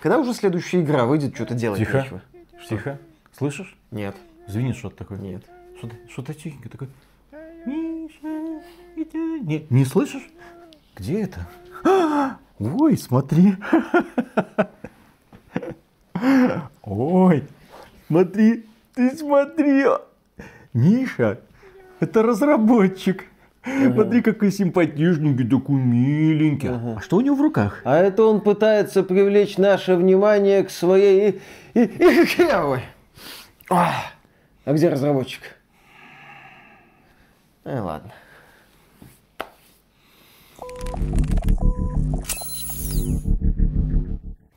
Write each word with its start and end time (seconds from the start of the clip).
Когда 0.00 0.18
уже 0.18 0.32
следующая 0.34 0.80
игра 0.80 1.04
выйдет, 1.04 1.34
что-то 1.34 1.54
делать 1.54 1.78
Тихо. 1.78 2.00
нечего. 2.02 2.22
Тихо. 2.68 2.98
Слышишь? 3.36 3.76
Нет, 3.90 4.16
Звенит 4.46 4.76
что-то 4.76 4.96
такое. 4.96 5.18
нет. 5.18 5.44
Что-то, 5.78 5.94
что-то 6.10 6.34
тихенько 6.34 6.68
такое. 6.68 6.88
Миша, 7.66 8.62
иди. 8.96 9.18
не, 9.42 9.66
не 9.70 9.84
слышишь? 9.84 10.26
Где 10.96 11.22
это? 11.22 11.46
А, 11.84 12.38
Ой, 12.58 12.96
смотри. 12.96 13.56
Ой, 16.82 17.46
смотри, 18.08 18.66
ты 18.94 19.16
смотри. 19.16 19.84
Миша, 20.72 21.40
это 22.00 22.22
разработчик. 22.22 23.26
Смотри, 23.62 24.22
какой 24.22 24.50
симпатичненький, 24.50 25.46
такой 25.48 25.76
миленький. 25.76 26.68
А 26.70 27.00
что 27.00 27.16
у 27.16 27.20
него 27.20 27.36
в 27.36 27.42
руках? 27.42 27.82
А 27.84 27.98
это 27.98 28.24
он 28.24 28.40
пытается 28.40 29.02
привлечь 29.02 29.58
наше 29.58 29.96
внимание 29.96 30.64
к 30.64 30.70
своей... 30.70 31.40
и- 31.74 31.80
и- 31.82 32.52
Ой. 32.54 32.80
А 33.68 33.92
а 34.64 34.72
где 34.72 34.88
разработчик? 34.88 35.42
Э, 37.64 37.80
ладно. 37.80 38.12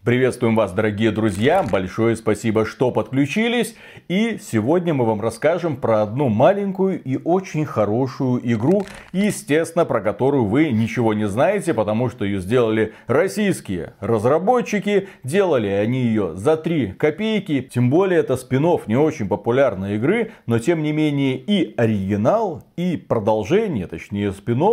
Приветствуем 0.03 0.57
вас, 0.57 0.73
дорогие 0.73 1.11
друзья. 1.11 1.63
Большое 1.63 2.17
спасибо, 2.17 2.65
что 2.65 2.91
подключились. 2.91 3.73
И 4.09 4.37
сегодня 4.37 4.93
мы 4.93 5.05
вам 5.05 5.21
расскажем 5.21 5.77
про 5.77 6.01
одну 6.01 6.27
маленькую 6.27 7.01
и 7.01 7.17
очень 7.23 7.63
хорошую 7.63 8.41
игру. 8.53 8.83
Естественно, 9.13 9.85
про 9.85 10.01
которую 10.01 10.43
вы 10.43 10.71
ничего 10.71 11.13
не 11.13 11.25
знаете, 11.29 11.73
потому 11.73 12.09
что 12.09 12.25
ее 12.25 12.41
сделали 12.41 12.91
российские 13.07 13.93
разработчики. 14.01 15.07
Делали 15.23 15.67
они 15.67 16.01
ее 16.01 16.35
за 16.35 16.57
3 16.57 16.95
копейки. 16.99 17.61
Тем 17.61 17.89
более, 17.89 18.19
это 18.19 18.35
спин 18.35 18.63
не 18.87 18.97
очень 18.97 19.29
популярной 19.29 19.95
игры. 19.95 20.31
Но, 20.47 20.59
тем 20.59 20.83
не 20.83 20.91
менее, 20.91 21.37
и 21.37 21.73
оригинал, 21.77 22.63
и 22.75 22.97
продолжение, 22.97 23.87
точнее, 23.87 24.33
спин 24.33 24.63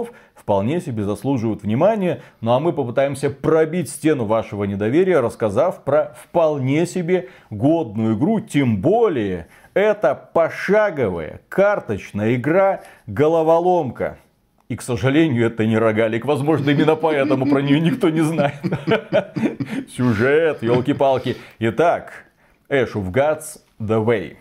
вполне 0.41 0.81
себе 0.81 1.05
заслуживают 1.05 1.63
внимания. 1.63 2.23
Ну 2.41 2.53
а 2.53 2.61
мы 2.61 2.73
попытаемся 2.73 3.31
пробить 3.31 3.91
стену 3.91 4.25
вашего 4.25 4.65
недоверия, 4.65 5.21
рассказав 5.21 5.85
про 5.85 6.17
вполне 6.19 6.87
себе 6.87 7.29
годную 7.51 8.17
игру. 8.17 8.41
Тем 8.41 8.81
более, 8.81 9.49
это 9.75 10.15
пошаговая 10.15 11.43
карточная 11.49 12.37
игра 12.37 12.81
головоломка. 13.07 14.19
И, 14.69 14.77
к 14.77 14.83
сожалению, 14.83 15.47
это 15.47 15.67
не 15.67 15.77
рогалик. 15.77 16.25
Возможно, 16.25 16.71
именно 16.71 16.95
поэтому 16.95 17.47
про 17.47 17.61
нее 17.61 17.81
никто 17.81 18.09
не 18.09 18.21
знает. 18.21 18.55
Сюжет, 19.97 20.63
елки-палки. 20.63 21.37
Итак, 21.59 22.25
Ash 22.69 22.93
of 22.93 23.11
Gods 23.11 23.61
The 23.81 24.03
Way. 24.05 24.37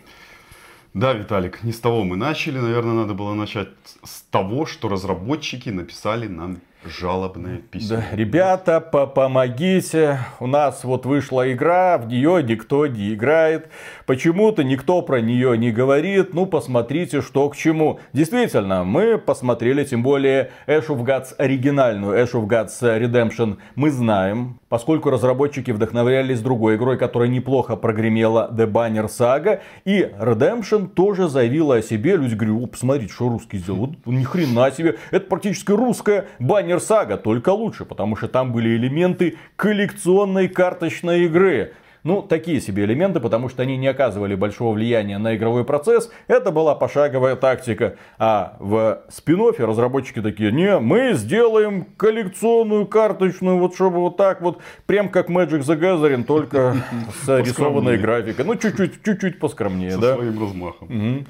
Да, 0.92 1.12
Виталик, 1.12 1.62
не 1.62 1.72
с 1.72 1.78
того 1.80 2.04
мы 2.04 2.16
начали. 2.16 2.58
Наверное, 2.58 2.94
надо 2.94 3.14
было 3.14 3.34
начать 3.34 3.68
с 4.02 4.22
того, 4.22 4.66
что 4.66 4.88
разработчики 4.88 5.68
написали 5.68 6.26
нам 6.26 6.58
жалобное 6.84 7.58
письмо. 7.58 7.96
Да, 7.98 8.16
ребята, 8.16 8.80
по- 8.80 9.06
помогите. 9.06 10.18
У 10.40 10.46
нас 10.46 10.82
вот 10.84 11.06
вышла 11.06 11.52
игра, 11.52 11.98
в 11.98 12.08
нее 12.08 12.42
никто 12.42 12.86
не 12.86 13.14
играет. 13.14 13.68
Почему-то 14.06 14.64
никто 14.64 15.02
про 15.02 15.20
нее 15.20 15.56
не 15.58 15.70
говорит. 15.72 16.34
Ну, 16.34 16.46
посмотрите, 16.46 17.20
что 17.20 17.48
к 17.50 17.56
чему. 17.56 18.00
Действительно, 18.12 18.84
мы 18.84 19.18
посмотрели, 19.18 19.84
тем 19.84 20.02
более 20.02 20.50
Ash 20.66 20.86
of 20.86 21.04
Gods 21.04 21.34
оригинальную, 21.36 22.18
Ash 22.18 22.32
of 22.32 22.46
Gods 22.48 22.80
Redemption 22.80 23.58
мы 23.74 23.90
знаем. 23.90 24.59
Поскольку 24.70 25.10
разработчики 25.10 25.72
вдохновлялись 25.72 26.40
другой 26.40 26.76
игрой, 26.76 26.96
которая 26.96 27.28
неплохо 27.28 27.74
прогремела, 27.74 28.48
The 28.52 28.70
Banner 28.70 29.08
Saga. 29.08 29.62
И 29.84 30.08
Redemption 30.16 30.86
тоже 30.86 31.28
заявила 31.28 31.78
о 31.78 31.82
себе. 31.82 32.14
Люди 32.14 32.36
говорят, 32.36 32.62
о, 32.62 32.66
посмотрите, 32.68 33.12
что 33.12 33.28
русский 33.28 33.58
сделал. 33.58 33.80
Вот 33.80 33.96
ни 34.06 34.22
хрена 34.22 34.70
себе. 34.70 34.96
Это 35.10 35.26
практически 35.26 35.72
русская 35.72 36.28
Banner 36.38 36.78
Saga, 36.78 37.16
только 37.16 37.48
лучше. 37.48 37.84
Потому 37.84 38.14
что 38.14 38.28
там 38.28 38.52
были 38.52 38.76
элементы 38.76 39.38
коллекционной 39.56 40.46
карточной 40.46 41.24
игры. 41.24 41.72
Ну, 42.02 42.22
такие 42.22 42.60
себе 42.60 42.84
элементы, 42.84 43.20
потому 43.20 43.48
что 43.48 43.62
они 43.62 43.76
не 43.76 43.88
оказывали 43.88 44.34
большого 44.34 44.74
влияния 44.74 45.18
на 45.18 45.36
игровой 45.36 45.64
процесс. 45.64 46.10
Это 46.28 46.50
была 46.50 46.74
пошаговая 46.74 47.36
тактика. 47.36 47.96
А 48.18 48.56
в 48.58 49.02
спин 49.08 49.40
разработчики 49.40 50.20
такие, 50.20 50.52
не, 50.52 50.78
мы 50.78 51.14
сделаем 51.14 51.86
коллекционную 51.96 52.86
карточную, 52.86 53.58
вот 53.58 53.74
чтобы 53.74 54.00
вот 54.00 54.16
так 54.16 54.42
вот, 54.42 54.58
прям 54.86 55.08
как 55.08 55.30
Magic 55.30 55.60
the 55.60 55.78
Gathering, 55.78 56.24
только 56.24 56.76
с 57.24 57.38
рисованной 57.38 57.96
графикой. 57.98 58.44
Ну, 58.44 58.56
чуть-чуть, 58.56 59.02
чуть-чуть 59.02 59.38
поскромнее, 59.38 59.92
Со 59.92 60.00
да. 60.00 60.14
своим 60.16 60.40
размахом. 60.40 61.26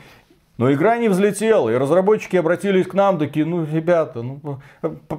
Но 0.60 0.70
игра 0.70 0.98
не 0.98 1.08
взлетела, 1.08 1.70
и 1.70 1.74
разработчики 1.74 2.36
обратились 2.36 2.86
к 2.86 2.92
нам, 2.92 3.16
такие, 3.16 3.46
ну, 3.46 3.64
ребята, 3.64 4.20
ну, 4.20 4.60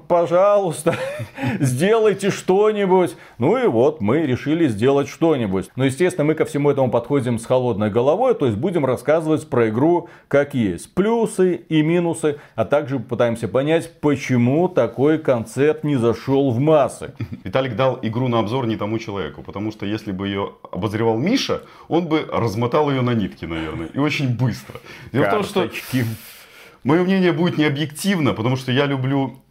пожалуйста, 0.07 0.93
сделайте 1.59 2.29
что-нибудь. 2.29 3.15
Ну 3.39 3.57
и 3.57 3.65
вот, 3.65 4.01
мы 4.01 4.19
решили 4.19 4.67
сделать 4.67 5.07
что-нибудь. 5.07 5.71
Но, 5.75 5.85
естественно, 5.85 6.25
мы 6.25 6.35
ко 6.35 6.45
всему 6.45 6.69
этому 6.69 6.91
подходим 6.91 7.39
с 7.39 7.47
холодной 7.47 7.89
головой, 7.89 8.35
то 8.35 8.45
есть 8.45 8.55
будем 8.55 8.85
рассказывать 8.85 9.49
про 9.49 9.69
игру 9.69 10.09
как 10.27 10.53
есть. 10.53 10.93
Плюсы 10.93 11.55
и 11.55 11.81
минусы, 11.81 12.37
а 12.53 12.63
также 12.63 12.99
пытаемся 12.99 13.47
понять, 13.47 13.99
почему 13.99 14.69
такой 14.69 15.17
концепт 15.17 15.83
не 15.83 15.95
зашел 15.95 16.51
в 16.51 16.59
массы. 16.59 17.15
Виталик 17.43 17.75
дал 17.75 17.97
игру 18.03 18.27
на 18.27 18.37
обзор 18.37 18.67
не 18.67 18.75
тому 18.75 18.99
человеку, 18.99 19.41
потому 19.41 19.71
что 19.71 19.87
если 19.87 20.11
бы 20.11 20.27
ее 20.27 20.51
обозревал 20.71 21.17
Миша, 21.17 21.63
он 21.87 22.05
бы 22.05 22.27
размотал 22.31 22.91
ее 22.91 23.01
на 23.01 23.15
нитки, 23.15 23.45
наверное, 23.45 23.87
и 23.87 23.97
очень 23.97 24.29
быстро. 24.29 24.75
Дело 25.11 25.30
в 25.39 25.51
том, 25.51 25.71
что 25.71 25.71
мое 26.83 27.03
мнение 27.03 27.31
будет 27.31 27.57
не 27.57 27.65
объективно, 27.65 28.33
потому 28.33 28.55
что 28.55 28.71
я 28.71 28.85
люблю 28.85 29.41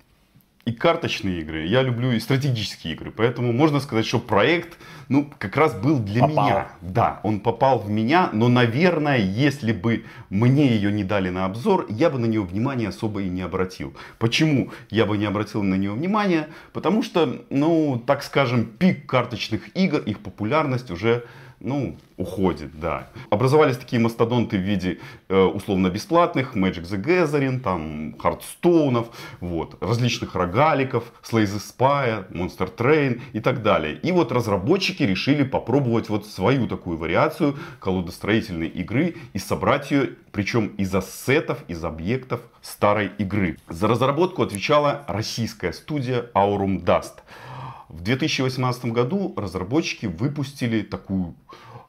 и 0.67 0.73
карточные 0.73 1.41
игры, 1.41 1.67
я 1.67 1.83
люблю 1.83 2.13
и 2.13 2.21
стратегические 2.21 2.93
игры. 2.93 3.11
Поэтому 3.11 3.53
можно 3.53 3.81
сказать, 3.81 4.07
что 4.07 4.19
проект, 4.19 4.77
ну, 5.09 5.31
как 5.39 5.57
раз 5.57 5.75
был 5.75 5.99
для 5.99 6.21
Попал. 6.21 6.47
меня. 6.47 6.69
Да, 6.83 7.21
он 7.23 7.41
попал 7.41 7.79
в 7.79 7.91
меня, 7.91 8.29
но, 8.33 8.49
наверное, 8.49 9.19
если 9.19 9.73
бы 9.73 10.05
мне 10.29 10.69
ее 10.69 10.93
не 10.93 11.03
дали 11.03 11.31
на 11.31 11.47
обзор, 11.47 11.87
я 11.89 12.11
бы 12.11 12.19
на 12.19 12.27
нее 12.27 12.43
внимания 12.43 12.89
особо 12.89 13.23
и 13.23 13.29
не 13.29 13.43
обратил. 13.43 13.97
Почему 14.19 14.71
я 14.91 15.07
бы 15.07 15.17
не 15.17 15.25
обратил 15.25 15.63
на 15.63 15.77
нее 15.77 15.93
внимания? 15.93 16.49
Потому 16.73 17.03
что, 17.03 17.43
ну, 17.49 18.03
так 18.07 18.23
скажем, 18.23 18.67
пик 18.67 19.07
карточных 19.07 19.75
игр, 19.75 19.99
их 19.99 20.21
популярность 20.21 20.91
уже 20.91 21.25
ну, 21.61 21.97
уходит, 22.17 22.79
да. 22.81 23.09
Образовались 23.29 23.77
такие 23.77 24.01
мастодонты 24.01 24.57
в 24.57 24.63
виде 24.63 24.99
э, 25.29 25.39
условно-бесплатных, 25.39 26.57
Magic 26.57 26.83
the 26.83 27.03
Gathering, 27.03 27.61
там, 27.61 28.15
Хардстоунов, 28.19 29.09
вот, 29.41 29.77
различных 29.83 30.35
рогаликов, 30.35 31.13
Slay 31.23 31.45
the 31.45 31.61
Spy, 31.61 32.31
Monster 32.31 32.75
Train 32.75 33.21
и 33.33 33.41
так 33.41 33.63
далее. 33.63 33.95
И 33.95 34.11
вот 34.13 34.33
разработчики 34.33 35.03
решили 35.03 35.45
попробовать 35.45 36.09
вот 36.09 36.27
свою 36.27 36.67
такую 36.67 36.97
вариацию 36.97 37.57
колодостроительной 37.79 38.69
игры 38.69 39.17
и 39.35 39.39
собрать 39.39 39.91
ее, 39.91 40.11
причем 40.33 40.69
из 40.79 40.95
ассетов, 40.95 41.59
из 41.69 41.85
объектов 41.85 42.41
старой 42.63 43.11
игры. 43.19 43.59
За 43.69 43.87
разработку 43.87 44.43
отвечала 44.43 45.05
российская 45.09 45.73
студия 45.73 46.27
Aurum 46.35 46.83
Dust. 46.83 47.21
В 47.91 48.03
2018 48.03 48.85
году 48.87 49.35
разработчики 49.37 50.07
выпустили 50.07 50.83
такую 50.83 51.35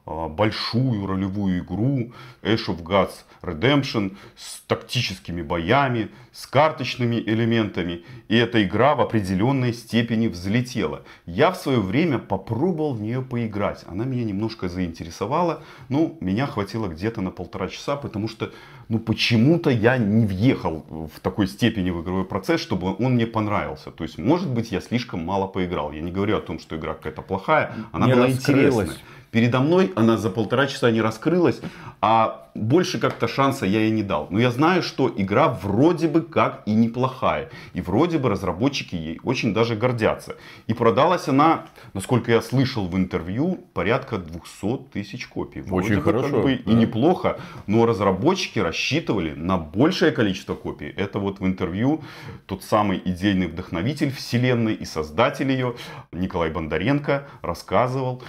большую 0.04 1.06
ролевую 1.06 1.60
игру 1.60 2.12
Ash 2.42 2.66
of 2.66 2.82
Gods 2.82 3.24
Redemption 3.42 4.16
с 4.36 4.60
тактическими 4.66 5.42
боями, 5.42 6.10
с 6.32 6.46
карточными 6.46 7.16
элементами. 7.16 8.04
И 8.28 8.36
эта 8.36 8.64
игра 8.64 8.94
в 8.94 9.00
определенной 9.00 9.72
степени 9.72 10.28
взлетела. 10.28 11.02
Я 11.26 11.50
в 11.50 11.56
свое 11.56 11.80
время 11.80 12.18
попробовал 12.18 12.94
в 12.94 13.02
нее 13.02 13.22
поиграть. 13.22 13.84
Она 13.86 14.04
меня 14.04 14.24
немножко 14.24 14.68
заинтересовала. 14.68 15.62
Ну, 15.88 16.16
меня 16.20 16.46
хватило 16.46 16.88
где-то 16.88 17.20
на 17.20 17.30
полтора 17.30 17.68
часа, 17.68 17.96
потому 17.96 18.28
что 18.28 18.52
ну, 18.88 18.98
почему-то 18.98 19.70
я 19.70 19.96
не 19.98 20.26
въехал 20.26 20.84
в 20.88 21.20
такой 21.20 21.46
степени 21.46 21.90
в 21.90 22.02
игровой 22.02 22.24
процесс, 22.24 22.60
чтобы 22.60 22.94
он 22.98 23.14
мне 23.14 23.26
понравился. 23.26 23.90
То 23.90 24.04
есть, 24.04 24.18
может 24.18 24.48
быть, 24.48 24.72
я 24.72 24.80
слишком 24.80 25.24
мало 25.24 25.46
поиграл. 25.46 25.92
Я 25.92 26.00
не 26.00 26.10
говорю 26.10 26.36
о 26.36 26.40
том, 26.40 26.58
что 26.58 26.76
игра 26.76 26.94
какая-то 26.94 27.22
плохая. 27.22 27.74
Она 27.92 28.06
Не 28.06 28.14
была 28.14 28.30
интересная. 28.30 28.90
Передо 29.32 29.60
мной 29.60 29.92
она 29.96 30.18
за 30.18 30.28
полтора 30.28 30.66
часа 30.66 30.90
не 30.90 31.00
раскрылась, 31.00 31.60
а 32.02 32.50
больше 32.54 32.98
как-то 32.98 33.28
шанса 33.28 33.64
я 33.64 33.80
ей 33.80 33.90
не 33.90 34.02
дал. 34.02 34.26
Но 34.28 34.38
я 34.38 34.50
знаю, 34.50 34.82
что 34.82 35.10
игра 35.16 35.48
вроде 35.48 36.06
бы 36.06 36.20
как 36.20 36.62
и 36.66 36.74
неплохая. 36.74 37.48
И 37.72 37.80
вроде 37.80 38.18
бы 38.18 38.28
разработчики 38.28 38.94
ей 38.94 39.20
очень 39.24 39.54
даже 39.54 39.74
гордятся. 39.74 40.36
И 40.66 40.74
продалась 40.74 41.28
она, 41.28 41.64
насколько 41.94 42.30
я 42.30 42.42
слышал 42.42 42.86
в 42.86 42.94
интервью, 42.94 43.64
порядка 43.72 44.18
200 44.18 44.90
тысяч 44.92 45.26
копий. 45.26 45.62
Вроде 45.62 45.86
Очень 45.86 45.96
бы 45.96 46.02
хорошо, 46.02 46.28
Как 46.28 46.42
бы 46.42 46.62
да. 46.66 46.70
И 46.70 46.74
неплохо. 46.74 47.38
Но 47.66 47.86
разработчики 47.86 48.58
рассчитывали 48.58 49.32
на 49.32 49.56
большее 49.56 50.12
количество 50.12 50.54
копий. 50.54 50.88
Это 50.88 51.18
вот 51.18 51.40
в 51.40 51.46
интервью 51.46 52.02
тот 52.44 52.62
самый 52.64 53.00
идейный 53.02 53.46
вдохновитель 53.46 54.12
вселенной 54.12 54.74
и 54.74 54.84
создатель 54.84 55.50
ее 55.50 55.74
Николай 56.12 56.50
Бондаренко 56.50 57.26
рассказывал 57.40 58.22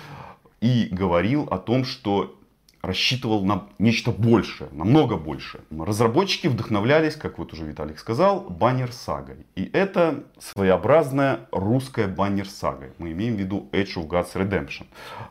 и 0.64 0.88
говорил 0.90 1.46
о 1.52 1.58
том, 1.58 1.84
что 1.84 2.40
рассчитывал 2.82 3.44
на 3.44 3.64
нечто 3.80 4.12
большее, 4.12 4.70
намного 4.72 5.18
больше. 5.18 5.62
Разработчики 5.78 6.48
вдохновлялись, 6.48 7.16
как 7.16 7.38
вот 7.38 7.52
уже 7.54 7.66
Виталик 7.66 8.00
сказал, 8.00 8.42
баннер-сагой. 8.50 9.46
И 9.56 9.70
это 9.74 10.24
своеобразная 10.40 11.48
русская 11.52 12.08
баннер-сага. 12.08 12.92
Мы 12.98 13.12
имеем 13.12 13.36
в 13.36 13.40
виду 13.40 13.70
Age 13.74 13.96
of 13.96 14.08
Gods 14.08 14.36
Redemption. 14.36 14.86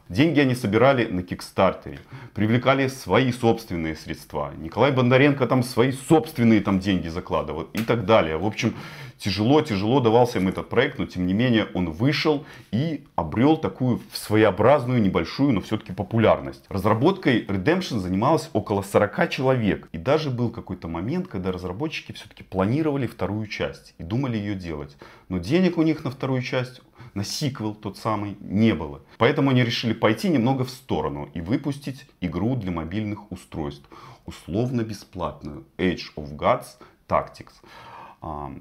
Деньги 0.09 0.41
они 0.41 0.55
собирали 0.55 1.07
на 1.07 1.23
Кикстартере, 1.23 1.99
привлекали 2.35 2.89
свои 2.89 3.33
собственные 3.33 3.97
средства. 3.97 4.53
Николай 4.59 4.93
Бондаренко 4.93 5.47
там 5.47 5.63
свои 5.63 5.93
собственные 5.93 6.61
там 6.61 6.79
деньги 6.79 7.09
закладывал 7.09 7.63
и 7.75 7.83
так 7.83 8.05
далее. 8.05 8.37
В 8.37 8.47
общем, 8.47 8.75
тяжело-тяжело 9.23 10.01
давался 10.01 10.39
им 10.39 10.49
этот 10.49 10.69
проект, 10.69 10.99
но 10.99 11.07
тем 11.07 11.27
не 11.27 11.35
менее 11.35 11.69
он 11.75 11.91
вышел 11.91 12.45
и 12.73 13.05
обрел 13.15 13.57
такую 13.57 14.01
своеобразную, 14.13 15.01
небольшую, 15.01 15.53
но 15.53 15.61
все-таки 15.61 15.93
популярность. 15.93 16.65
Разработкой 16.69 17.45
Redemption 17.47 17.99
занималось 17.99 18.51
около 18.53 18.83
40 18.83 19.31
человек. 19.31 19.89
И 19.93 19.99
даже 19.99 20.31
был 20.31 20.51
какой-то 20.51 20.89
момент, 20.89 21.29
когда 21.29 21.53
разработчики 21.53 22.13
все-таки 22.13 22.43
планировали 22.43 23.07
вторую 23.07 23.47
часть 23.47 23.95
и 23.99 24.03
думали 24.03 24.37
ее 24.37 24.55
делать. 24.57 24.97
Но 25.29 25.39
денег 25.39 25.79
у 25.79 25.83
них 25.83 26.05
на 26.05 26.11
вторую 26.11 26.43
часть 26.43 26.81
на 27.15 27.25
сиквел 27.25 27.75
тот 27.75 27.99
самый 27.99 28.37
не 28.41 28.75
было. 28.75 29.03
Поэтому 29.19 29.51
они 29.51 29.63
решили 29.63 29.93
пойти 29.93 30.29
немного 30.31 30.65
в 30.65 30.71
сторону 30.71 31.29
и 31.35 31.41
выпустить 31.41 32.07
игру 32.21 32.57
для 32.57 32.73
мобильных 32.73 33.31
устройств. 33.31 33.87
Условно 34.27 34.83
бесплатную 34.83 35.65
Age 35.79 36.15
of 36.17 36.37
Gods 36.37 36.79
Tactics. 37.09 37.53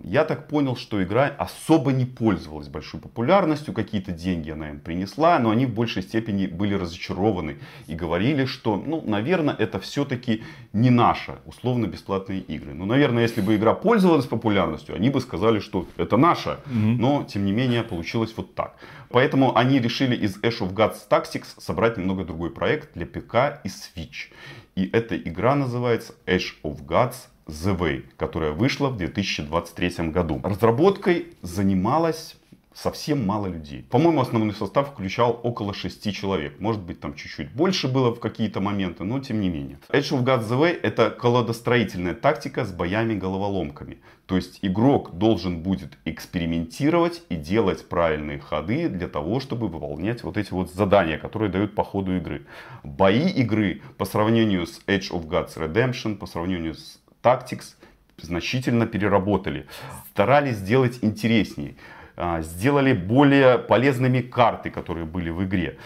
Я 0.04 0.26
так 0.26 0.48
понял, 0.48 0.76
что 0.76 1.04
игра 1.04 1.28
особо 1.38 1.92
не 1.92 2.06
пользовалась 2.06 2.68
большой 2.68 3.00
популярностью, 3.00 3.76
какие-то 3.76 4.12
деньги 4.12 4.50
она 4.50 4.72
им 4.72 4.80
принесла, 4.80 5.38
но 5.38 5.52
они 5.52 5.68
в 5.68 5.74
большей 5.74 6.02
степени 6.02 6.48
были 6.48 6.74
разочарованы 6.74 7.60
и 7.86 7.94
говорили, 7.94 8.46
что, 8.46 8.76
ну, 8.76 9.04
наверное, 9.06 9.54
это 9.54 9.80
все-таки 9.80 10.42
не 10.74 10.90
наши 10.90 11.38
условно-бесплатные 11.46 12.40
игры. 12.40 12.74
Ну, 12.74 12.86
наверное, 12.86 13.22
если 13.22 13.42
бы 13.42 13.56
игра 13.56 13.76
пользовалась 13.76 14.26
популярностью, 14.26 14.96
они 14.96 15.12
бы 15.12 15.22
сказали, 15.22 15.60
что 15.60 15.86
это 15.96 16.18
наша, 16.18 16.60
но, 16.66 17.24
тем 17.24 17.46
не 17.46 17.52
менее, 17.52 17.84
получилось 17.84 18.34
вот 18.36 18.56
так. 18.56 18.76
Поэтому 19.10 19.56
они 19.56 19.78
решили 19.78 20.16
из 20.16 20.38
Ash 20.42 20.62
of 20.62 20.74
Gods 20.74 21.08
Tactics 21.08 21.60
собрать 21.60 21.98
немного 21.98 22.26
другой 22.26 22.50
проект 22.50 22.94
для 22.96 23.06
ПК 23.06 23.62
и 23.64 23.68
Switch. 23.68 24.32
И 24.74 24.90
эта 24.92 25.16
игра 25.18 25.54
называется 25.54 26.16
Ash 26.26 26.54
of 26.64 26.84
Gods 26.84 27.28
The 27.52 27.78
Way, 27.78 28.06
которая 28.18 28.52
вышла 28.52 28.88
в 28.88 28.98
2023 28.98 30.10
году. 30.10 30.40
Разработкой 30.42 31.34
занималась 31.42 32.38
совсем 32.74 33.26
мало 33.26 33.48
людей. 33.48 33.86
По-моему, 33.90 34.22
основной 34.22 34.54
состав 34.54 34.92
включал 34.92 35.38
около 35.44 35.74
6 35.74 36.14
человек. 36.14 36.60
Может 36.60 36.82
быть, 36.82 37.02
там 37.02 37.14
чуть-чуть 37.14 37.52
больше 37.52 37.90
было 37.90 38.16
в 38.16 38.22
какие-то 38.22 38.62
моменты, 38.62 39.04
но 39.04 39.20
тем 39.20 39.42
не 39.42 39.50
менее. 39.50 39.80
Edge 39.90 40.18
of 40.18 40.24
Gods 40.24 40.48
Way 40.48 40.80
это 40.82 41.10
колодостроительная 41.10 42.14
тактика 42.14 42.64
с 42.64 42.72
боями-головоломками. 42.72 43.98
То 44.28 44.38
есть 44.38 44.60
игрок 44.62 45.18
должен 45.18 45.62
будет 45.62 45.98
экспериментировать 46.06 47.22
и 47.28 47.36
делать 47.36 47.90
правильные 47.90 48.40
ходы 48.40 48.88
для 48.88 49.10
того, 49.10 49.42
чтобы 49.42 49.68
выполнять 49.68 50.24
вот 50.24 50.38
эти 50.38 50.54
вот 50.54 50.72
задания, 50.74 51.18
которые 51.18 51.52
дают 51.52 51.76
по 51.76 51.84
ходу 51.84 52.16
игры. 52.16 52.46
Бои 52.84 53.28
игры 53.28 53.82
по 53.98 54.06
сравнению 54.06 54.68
с 54.68 54.80
Edge 54.88 55.12
of 55.12 55.28
Gods 55.28 55.58
Redemption, 55.58 56.16
по 56.16 56.28
сравнению 56.28 56.76
с 56.76 57.01
Tactics 57.22 57.76
значительно 58.18 58.86
переработали. 58.86 59.68
Старались 60.12 60.58
сделать 60.58 61.00
интереснее. 61.02 61.76
А, 62.16 62.42
Сделали 62.42 62.94
более 62.94 63.58
полезными 63.58 64.22
карты, 64.22 64.70
которые 64.70 65.06
были 65.06 65.30
в 65.30 65.44
игре. 65.44 65.78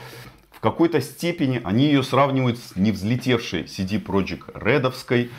В 0.52 0.60
какой-то 0.60 1.00
степени 1.02 1.62
они 1.64 1.86
ее 1.86 2.04
сравнивают 2.04 2.58
с 2.58 2.76
невзлетевшей 2.76 3.64
CD 3.64 4.02
Projekt 4.04 4.52
Redовской 4.54 5.30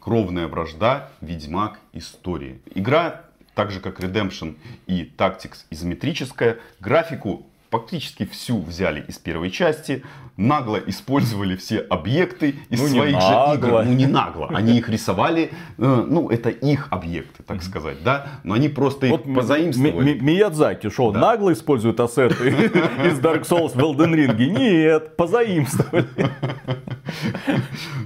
Кровная 0.00 0.48
вражда, 0.48 1.10
Ведьмак, 1.20 1.78
Истории. 1.92 2.60
Игра, 2.74 3.22
так 3.54 3.70
же 3.70 3.80
как 3.80 4.00
Redemption 4.00 4.56
и 4.86 5.10
Tactics, 5.16 5.64
изометрическая. 5.70 6.58
Графику 6.80 7.46
практически 7.70 8.24
всю 8.24 8.60
взяли 8.62 9.04
из 9.08 9.18
первой 9.18 9.50
части, 9.50 10.02
нагло 10.36 10.76
использовали 10.86 11.56
все 11.56 11.78
объекты 11.80 12.54
из 12.70 12.80
Ну, 12.80 12.86
своих 12.88 13.20
же 13.20 13.54
игр. 13.54 13.82
Ну 13.84 13.92
не 13.92 14.06
нагло, 14.06 14.48
они 14.54 14.78
их 14.78 14.88
рисовали, 14.88 15.50
э, 15.78 16.04
ну 16.08 16.30
это 16.30 16.48
их 16.50 16.86
объекты, 16.90 17.42
так 17.42 17.62
сказать, 17.62 18.02
да, 18.04 18.40
но 18.44 18.54
они 18.54 18.68
просто 18.68 19.06
их 19.06 19.12
Вот 19.12 19.34
позаимствовали. 19.34 20.14
Ми- 20.14 20.20
Миядзаки, 20.20 20.90
что, 20.90 21.06
он 21.06 21.18
нагло 21.18 21.52
использует 21.52 21.98
ассеты 22.00 22.48
из 22.48 23.18
Dark 23.18 23.42
Souls 23.42 23.70
в 23.74 23.78
Elden 23.78 24.14
Ring? 24.14 24.36
Нет, 24.36 25.16
позаимствовали. 25.16 26.06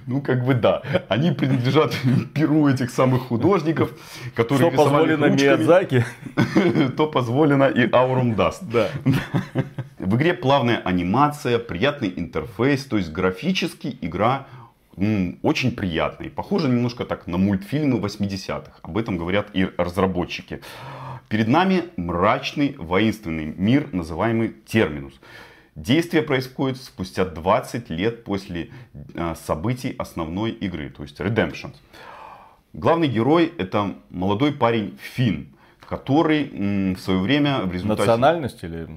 Ну, 0.07 0.21
как 0.21 0.45
бы 0.45 0.55
да. 0.55 0.83
Они 1.09 1.33
принадлежат 1.33 1.95
перу 2.35 2.69
этих 2.69 2.91
самых 2.91 3.23
художников, 3.23 3.91
которые 4.35 4.71
Что 4.71 4.77
позволено 4.77 5.29
ручками, 5.29 5.49
Миядзаки? 5.49 6.05
то 6.97 7.07
позволено 7.07 7.65
и 7.65 7.87
Aurum 7.87 8.37
Dust. 8.37 8.65
Да. 8.73 8.89
В 9.99 10.17
игре 10.17 10.35
плавная 10.35 10.79
анимация, 10.79 11.59
приятный 11.59 12.13
интерфейс, 12.17 12.85
то 12.85 12.97
есть 12.97 13.13
графически 13.13 13.97
игра 14.01 14.47
очень 15.43 15.73
приятная. 15.73 16.27
И 16.27 16.31
Похоже 16.31 16.69
немножко 16.69 17.05
так 17.05 17.27
на 17.27 17.39
мультфильмы 17.39 17.99
80-х. 17.99 18.73
Об 18.83 18.99
этом 18.99 19.17
говорят 19.17 19.49
и 19.55 19.71
разработчики. 19.79 20.61
Перед 21.29 21.49
нами 21.49 21.85
мрачный, 21.97 22.75
воинственный 22.79 23.47
мир, 23.57 23.89
называемый 23.93 24.55
Терминус. 24.67 25.15
Действие 25.75 26.23
происходит 26.23 26.77
спустя 26.77 27.25
20 27.25 27.89
лет 27.91 28.25
после 28.25 28.71
э, 29.15 29.35
событий 29.35 29.95
основной 29.99 30.51
игры, 30.51 30.91
то 30.91 31.03
есть 31.03 31.19
Redemption. 31.19 31.75
Главный 32.75 33.09
герой 33.09 33.53
это 33.59 33.95
молодой 34.11 34.53
парень 34.53 34.99
Финн, 35.01 35.49
который 35.89 36.95
в 36.95 36.99
свое 36.99 37.21
время 37.21 37.63
в 37.63 37.73
результате... 37.73 38.01
Национальность 38.03 38.63
или... 38.65 38.89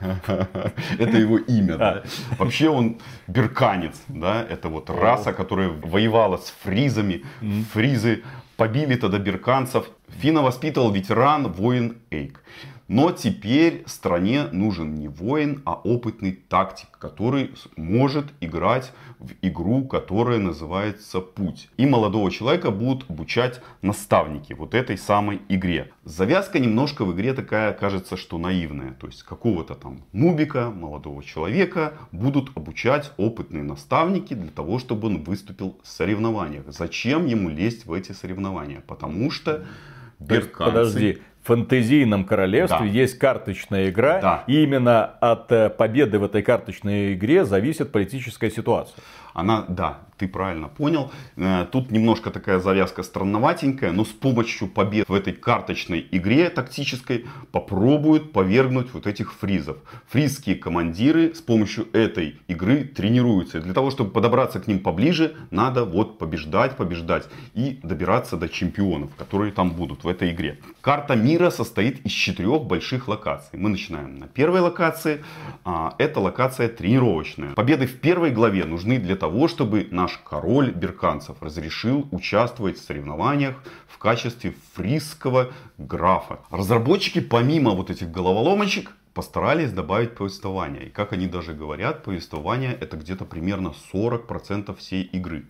Это 0.98 1.18
его 1.18 1.38
имя, 1.38 1.76
да. 1.76 2.02
Вообще 2.38 2.70
он 2.70 2.98
берканец, 3.26 4.00
да, 4.08 4.42
это 4.48 4.70
вот 4.70 4.88
раса, 4.88 5.34
которая 5.34 5.68
воевала 5.68 6.38
с 6.38 6.54
фризами. 6.62 7.22
Фризы 7.72 8.22
побили 8.56 8.94
тогда 8.94 9.18
берканцев. 9.18 9.90
Фина 10.20 10.40
воспитывал 10.42 10.90
ветеран, 10.90 11.52
воин 11.52 11.98
Эйк. 12.10 12.40
Но 12.88 13.12
теперь 13.12 13.82
стране 13.86 14.44
нужен 14.50 14.94
не 14.94 15.08
воин, 15.08 15.60
а 15.66 15.74
опытный 15.74 16.32
тактик, 16.32 16.88
который 16.98 17.50
может 17.76 18.26
играть 18.40 18.92
в 19.18 19.32
игру, 19.42 19.84
которая 19.84 20.38
называется 20.38 21.20
«Путь». 21.20 21.68
И 21.76 21.84
молодого 21.84 22.30
человека 22.30 22.70
будут 22.70 23.10
обучать 23.10 23.60
наставники 23.82 24.54
вот 24.54 24.74
этой 24.74 24.96
самой 24.96 25.42
игре. 25.50 25.92
Завязка 26.04 26.58
немножко 26.58 27.04
в 27.04 27.12
игре 27.14 27.34
такая, 27.34 27.74
кажется, 27.74 28.16
что 28.16 28.38
наивная. 28.38 28.92
То 28.92 29.06
есть 29.06 29.22
какого-то 29.22 29.74
там 29.74 30.04
нубика, 30.12 30.70
молодого 30.70 31.22
человека 31.22 31.92
будут 32.10 32.56
обучать 32.56 33.12
опытные 33.18 33.64
наставники 33.64 34.32
для 34.32 34.50
того, 34.50 34.78
чтобы 34.78 35.08
он 35.08 35.24
выступил 35.24 35.78
в 35.82 35.88
соревнованиях. 35.88 36.64
Зачем 36.68 37.26
ему 37.26 37.50
лезть 37.50 37.84
в 37.84 37.92
эти 37.92 38.12
соревнования? 38.12 38.80
Потому 38.86 39.30
что 39.30 39.66
берканцы- 40.18 40.64
Подожди, 40.64 41.18
в 41.48 41.50
фантазийном 41.50 42.24
королевстве 42.24 42.78
Да. 42.80 42.84
есть 42.84 43.18
карточная 43.18 43.88
игра, 43.88 44.20
Да. 44.20 44.44
и 44.46 44.62
именно 44.62 45.04
от 45.20 45.50
э, 45.50 45.70
победы 45.70 46.18
в 46.18 46.24
этой 46.24 46.42
карточной 46.42 47.14
игре 47.14 47.46
зависит 47.46 47.90
политическая 47.90 48.50
ситуация. 48.50 48.94
Она, 49.34 49.64
да, 49.68 50.00
ты 50.18 50.26
правильно 50.28 50.68
понял. 50.68 51.12
Э, 51.36 51.66
Тут 51.70 51.90
немножко 51.90 52.30
такая 52.30 52.58
завязка 52.58 53.02
странноватенькая, 53.02 53.92
но 53.92 54.04
с 54.04 54.08
помощью 54.08 54.68
побед 54.68 55.08
в 55.08 55.14
этой 55.14 55.32
карточной 55.32 56.06
игре 56.10 56.50
тактической 56.50 57.26
попробуют 57.52 58.32
повергнуть 58.32 58.92
вот 58.92 59.06
этих 59.06 59.32
фризов. 59.32 59.76
Фризские 60.08 60.56
командиры 60.56 61.34
с 61.34 61.40
помощью 61.40 61.86
этой 61.92 62.36
игры 62.48 62.84
тренируются. 62.84 63.58
И 63.58 63.60
для 63.60 63.74
того, 63.74 63.90
чтобы 63.90 64.10
подобраться 64.10 64.60
к 64.60 64.66
ним 64.66 64.80
поближе, 64.80 65.36
надо 65.50 65.84
вот 65.84 66.18
побеждать, 66.18 66.76
побеждать 66.76 67.28
и 67.54 67.78
добираться 67.82 68.36
до 68.36 68.48
чемпионов, 68.48 69.14
которые 69.16 69.52
там 69.52 69.70
будут 69.70 70.04
в 70.04 70.08
этой 70.08 70.32
игре. 70.32 70.58
Карта 70.80 71.14
мира 71.14 71.50
состоит 71.50 72.04
из 72.04 72.12
четырех 72.12 72.64
больших 72.64 73.08
локаций. 73.08 73.58
Мы 73.58 73.68
начинаем 73.68 74.18
на 74.18 74.26
первой 74.26 74.60
локации. 74.60 75.22
А, 75.64 75.94
Это 75.98 76.20
локация 76.20 76.68
тренировочная. 76.68 77.54
Победы 77.54 77.86
в 77.86 78.00
первой 78.00 78.30
главе 78.30 78.64
нужны 78.64 78.98
для 78.98 79.14
того, 79.18 79.48
чтобы 79.48 79.88
наш 79.90 80.18
король 80.18 80.70
берканцев 80.70 81.42
разрешил 81.42 82.08
участвовать 82.10 82.78
в 82.78 82.84
соревнованиях 82.84 83.56
в 83.88 83.98
качестве 83.98 84.54
фрисского 84.74 85.52
графа. 85.78 86.40
Разработчики 86.50 87.20
помимо 87.20 87.72
вот 87.72 87.90
этих 87.90 88.10
головоломочек 88.10 88.92
постарались 89.18 89.72
добавить 89.72 90.14
повествование. 90.14 90.86
И 90.86 90.90
как 90.90 91.12
они 91.12 91.26
даже 91.26 91.52
говорят, 91.52 92.04
повествование 92.04 92.72
это 92.80 92.96
где-то 92.96 93.24
примерно 93.24 93.74
40% 93.92 94.76
всей 94.76 95.02
игры. 95.02 95.46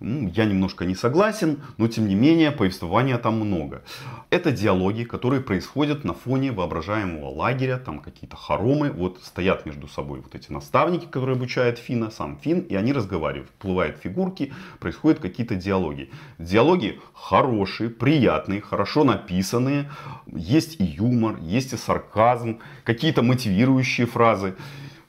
Я 0.00 0.44
немножко 0.44 0.84
не 0.84 0.96
согласен, 0.96 1.60
но 1.76 1.86
тем 1.86 2.08
не 2.08 2.16
менее 2.16 2.50
повествования 2.50 3.16
там 3.18 3.38
много. 3.38 3.84
Это 4.30 4.50
диалоги, 4.50 5.04
которые 5.04 5.40
происходят 5.40 6.02
на 6.02 6.14
фоне 6.14 6.50
воображаемого 6.50 7.28
лагеря, 7.28 7.78
там 7.78 8.00
какие-то 8.00 8.36
хоромы, 8.36 8.90
вот 8.90 9.20
стоят 9.22 9.66
между 9.66 9.86
собой 9.86 10.20
вот 10.20 10.34
эти 10.34 10.50
наставники, 10.50 11.04
которые 11.04 11.36
обучают 11.36 11.78
Фина, 11.78 12.10
сам 12.10 12.38
Фин, 12.42 12.58
и 12.58 12.74
они 12.74 12.92
разговаривают. 12.92 13.50
Плывают 13.50 13.98
фигурки, 13.98 14.52
происходят 14.80 15.20
какие-то 15.20 15.54
диалоги. 15.54 16.10
Диалоги 16.40 17.00
хорошие, 17.14 17.81
приятные, 17.90 18.60
хорошо 18.60 19.04
написанные, 19.04 19.90
есть 20.26 20.80
и 20.80 20.84
юмор, 20.84 21.36
есть 21.40 21.72
и 21.72 21.76
сарказм, 21.76 22.60
какие 22.84 23.02
какие-то 23.02 23.22
мотивирующие 23.22 24.06
фразы. 24.06 24.54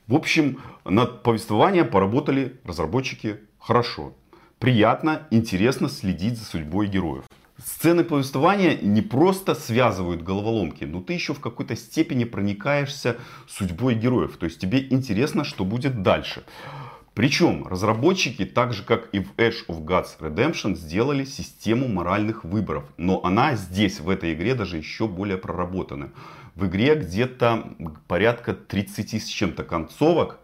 В 0.08 0.16
общем, 0.16 0.58
над 0.84 1.22
повествованием 1.22 1.88
поработали 1.88 2.60
разработчики 2.66 3.38
хорошо. 3.60 4.14
Приятно, 4.58 5.28
интересно 5.30 5.90
следить 5.90 6.40
за 6.40 6.46
судьбой 6.46 6.88
героев. 6.88 7.24
Сцены 7.64 8.04
повествования 8.04 8.76
не 8.82 9.02
просто 9.02 9.54
связывают 9.54 10.24
головоломки, 10.24 10.86
но 10.86 11.02
ты 11.02 11.14
еще 11.14 11.36
в 11.36 11.40
какой-то 11.40 11.76
степени 11.76 12.24
проникаешься 12.24 13.18
судьбой 13.48 13.94
героев. 13.94 14.38
То 14.38 14.48
есть 14.48 14.60
тебе 14.60 14.88
интересно, 14.90 15.44
что 15.44 15.64
будет 15.64 16.02
дальше. 16.02 16.44
Причем 17.14 17.68
разработчики, 17.68 18.44
так 18.44 18.74
же 18.74 18.84
как 18.84 19.10
и 19.12 19.20
в 19.20 19.34
Edge 19.38 19.66
of 19.68 19.86
Gods 19.86 20.20
Redemption, 20.20 20.76
сделали 20.76 21.26
систему 21.26 21.88
моральных 21.88 22.44
выборов. 22.44 22.86
Но 22.98 23.24
она 23.24 23.56
здесь, 23.56 24.00
в 24.00 24.10
этой 24.10 24.34
игре, 24.34 24.56
даже 24.56 24.78
еще 24.78 25.08
более 25.08 25.38
проработана. 25.38 26.12
В 26.56 26.66
игре 26.66 26.96
где-то 26.96 27.76
порядка 28.08 28.54
30 28.54 29.22
с 29.22 29.28
чем-то 29.28 29.64
концовок, 29.64 30.40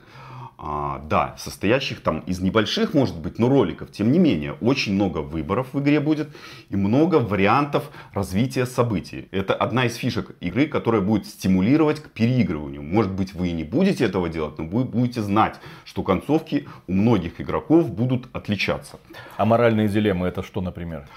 а, 0.61 0.99
да, 1.07 1.35
состоящих 1.37 2.01
там 2.01 2.19
из 2.19 2.41
небольших, 2.41 2.93
может 2.93 3.17
быть, 3.17 3.39
но 3.39 3.47
роликов. 3.47 3.91
Тем 3.91 4.11
не 4.11 4.19
менее, 4.19 4.57
очень 4.59 4.93
много 4.93 5.19
выборов 5.19 5.67
в 5.71 5.79
игре 5.79 6.01
будет 6.01 6.35
и 6.69 6.75
много 6.75 7.15
вариантов 7.15 7.89
развития 8.13 8.65
событий. 8.65 9.29
Это 9.31 9.53
одна 9.53 9.85
из 9.85 9.95
фишек 9.95 10.35
игры, 10.41 10.67
которая 10.67 11.01
будет 11.01 11.25
стимулировать 11.27 12.01
к 12.01 12.09
переигрыванию. 12.09 12.83
Может 12.83 13.13
быть, 13.13 13.33
вы 13.33 13.47
и 13.47 13.51
не 13.53 13.63
будете 13.63 14.03
этого 14.03 14.27
делать, 14.27 14.57
но 14.57 14.65
вы 14.65 14.83
будете 14.83 15.21
знать, 15.21 15.55
что 15.85 16.03
концовки 16.03 16.67
у 16.87 16.93
многих 16.93 17.39
игроков 17.39 17.89
будут 17.89 18.27
отличаться. 18.33 18.99
А 19.37 19.45
моральные 19.45 19.87
дилеммы 19.87 20.27
это 20.27 20.43
что, 20.43 20.59
например? 20.59 21.07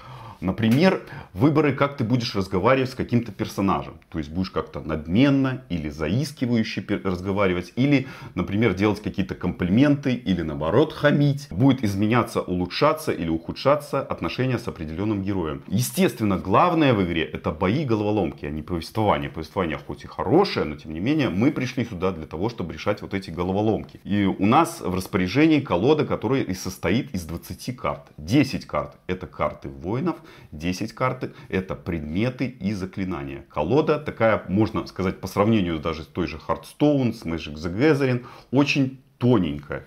Например, 0.43 1.01
выборы, 1.31 1.71
как 1.71 1.95
ты 1.95 2.03
будешь 2.03 2.35
разговаривать 2.35 2.91
с 2.91 2.95
каким-то 2.95 3.31
персонажем. 3.31 3.93
То 4.09 4.17
есть 4.17 4.29
будешь 4.29 4.51
как-то 4.51 4.81
надменно 4.81 5.63
или 5.69 5.87
заискивающе 5.87 6.83
разговаривать. 7.03 7.71
Или, 7.77 8.07
например, 8.35 8.73
делать 8.73 9.01
какие-то 9.01 9.35
комплименты 9.35 10.13
или 10.13 10.41
наоборот 10.41 10.91
хамить. 10.91 11.47
Будет 11.49 11.81
изменяться, 11.81 12.41
улучшаться 12.41 13.13
или 13.13 13.29
ухудшаться 13.29 14.01
отношения 14.01 14.59
с 14.59 14.67
определенным 14.67 15.23
героем. 15.23 15.63
Естественно, 15.67 16.37
главное 16.37 16.93
в 16.93 17.01
игре 17.03 17.23
это 17.23 17.51
бои 17.51 17.85
головоломки, 17.85 18.45
а 18.45 18.49
не 18.49 18.61
повествование. 18.61 19.29
Повествование 19.29 19.77
хоть 19.77 20.03
и 20.03 20.07
хорошее, 20.07 20.65
но 20.65 20.75
тем 20.75 20.93
не 20.93 20.99
менее 20.99 21.29
мы 21.29 21.51
пришли 21.51 21.85
сюда 21.85 22.11
для 22.11 22.25
того, 22.25 22.49
чтобы 22.49 22.73
решать 22.73 23.01
вот 23.01 23.13
эти 23.13 23.31
головоломки. 23.31 24.01
И 24.03 24.25
у 24.25 24.45
нас 24.45 24.81
в 24.81 24.93
распоряжении 24.93 25.61
колода, 25.61 26.05
которая 26.05 26.41
и 26.41 26.53
состоит 26.53 27.15
из 27.15 27.23
20 27.23 27.77
карт. 27.77 28.01
10 28.17 28.65
карт 28.65 28.97
это 29.07 29.25
карты 29.25 29.69
воинов, 29.69 30.17
10 30.51 30.93
карты 30.93 31.33
это 31.49 31.75
предметы 31.75 32.47
и 32.47 32.73
заклинания. 32.73 33.45
Колода 33.49 33.99
такая, 33.99 34.43
можно 34.47 34.85
сказать, 34.87 35.19
по 35.19 35.27
сравнению 35.27 35.79
даже 35.79 36.03
с 36.03 36.07
той 36.07 36.27
же 36.27 36.37
Hearthstone, 36.37 37.13
с 37.13 37.23
Magic 37.23 37.55
the 37.55 37.75
Gathering, 37.75 38.25
очень 38.51 38.99
тоненькая. 39.17 39.85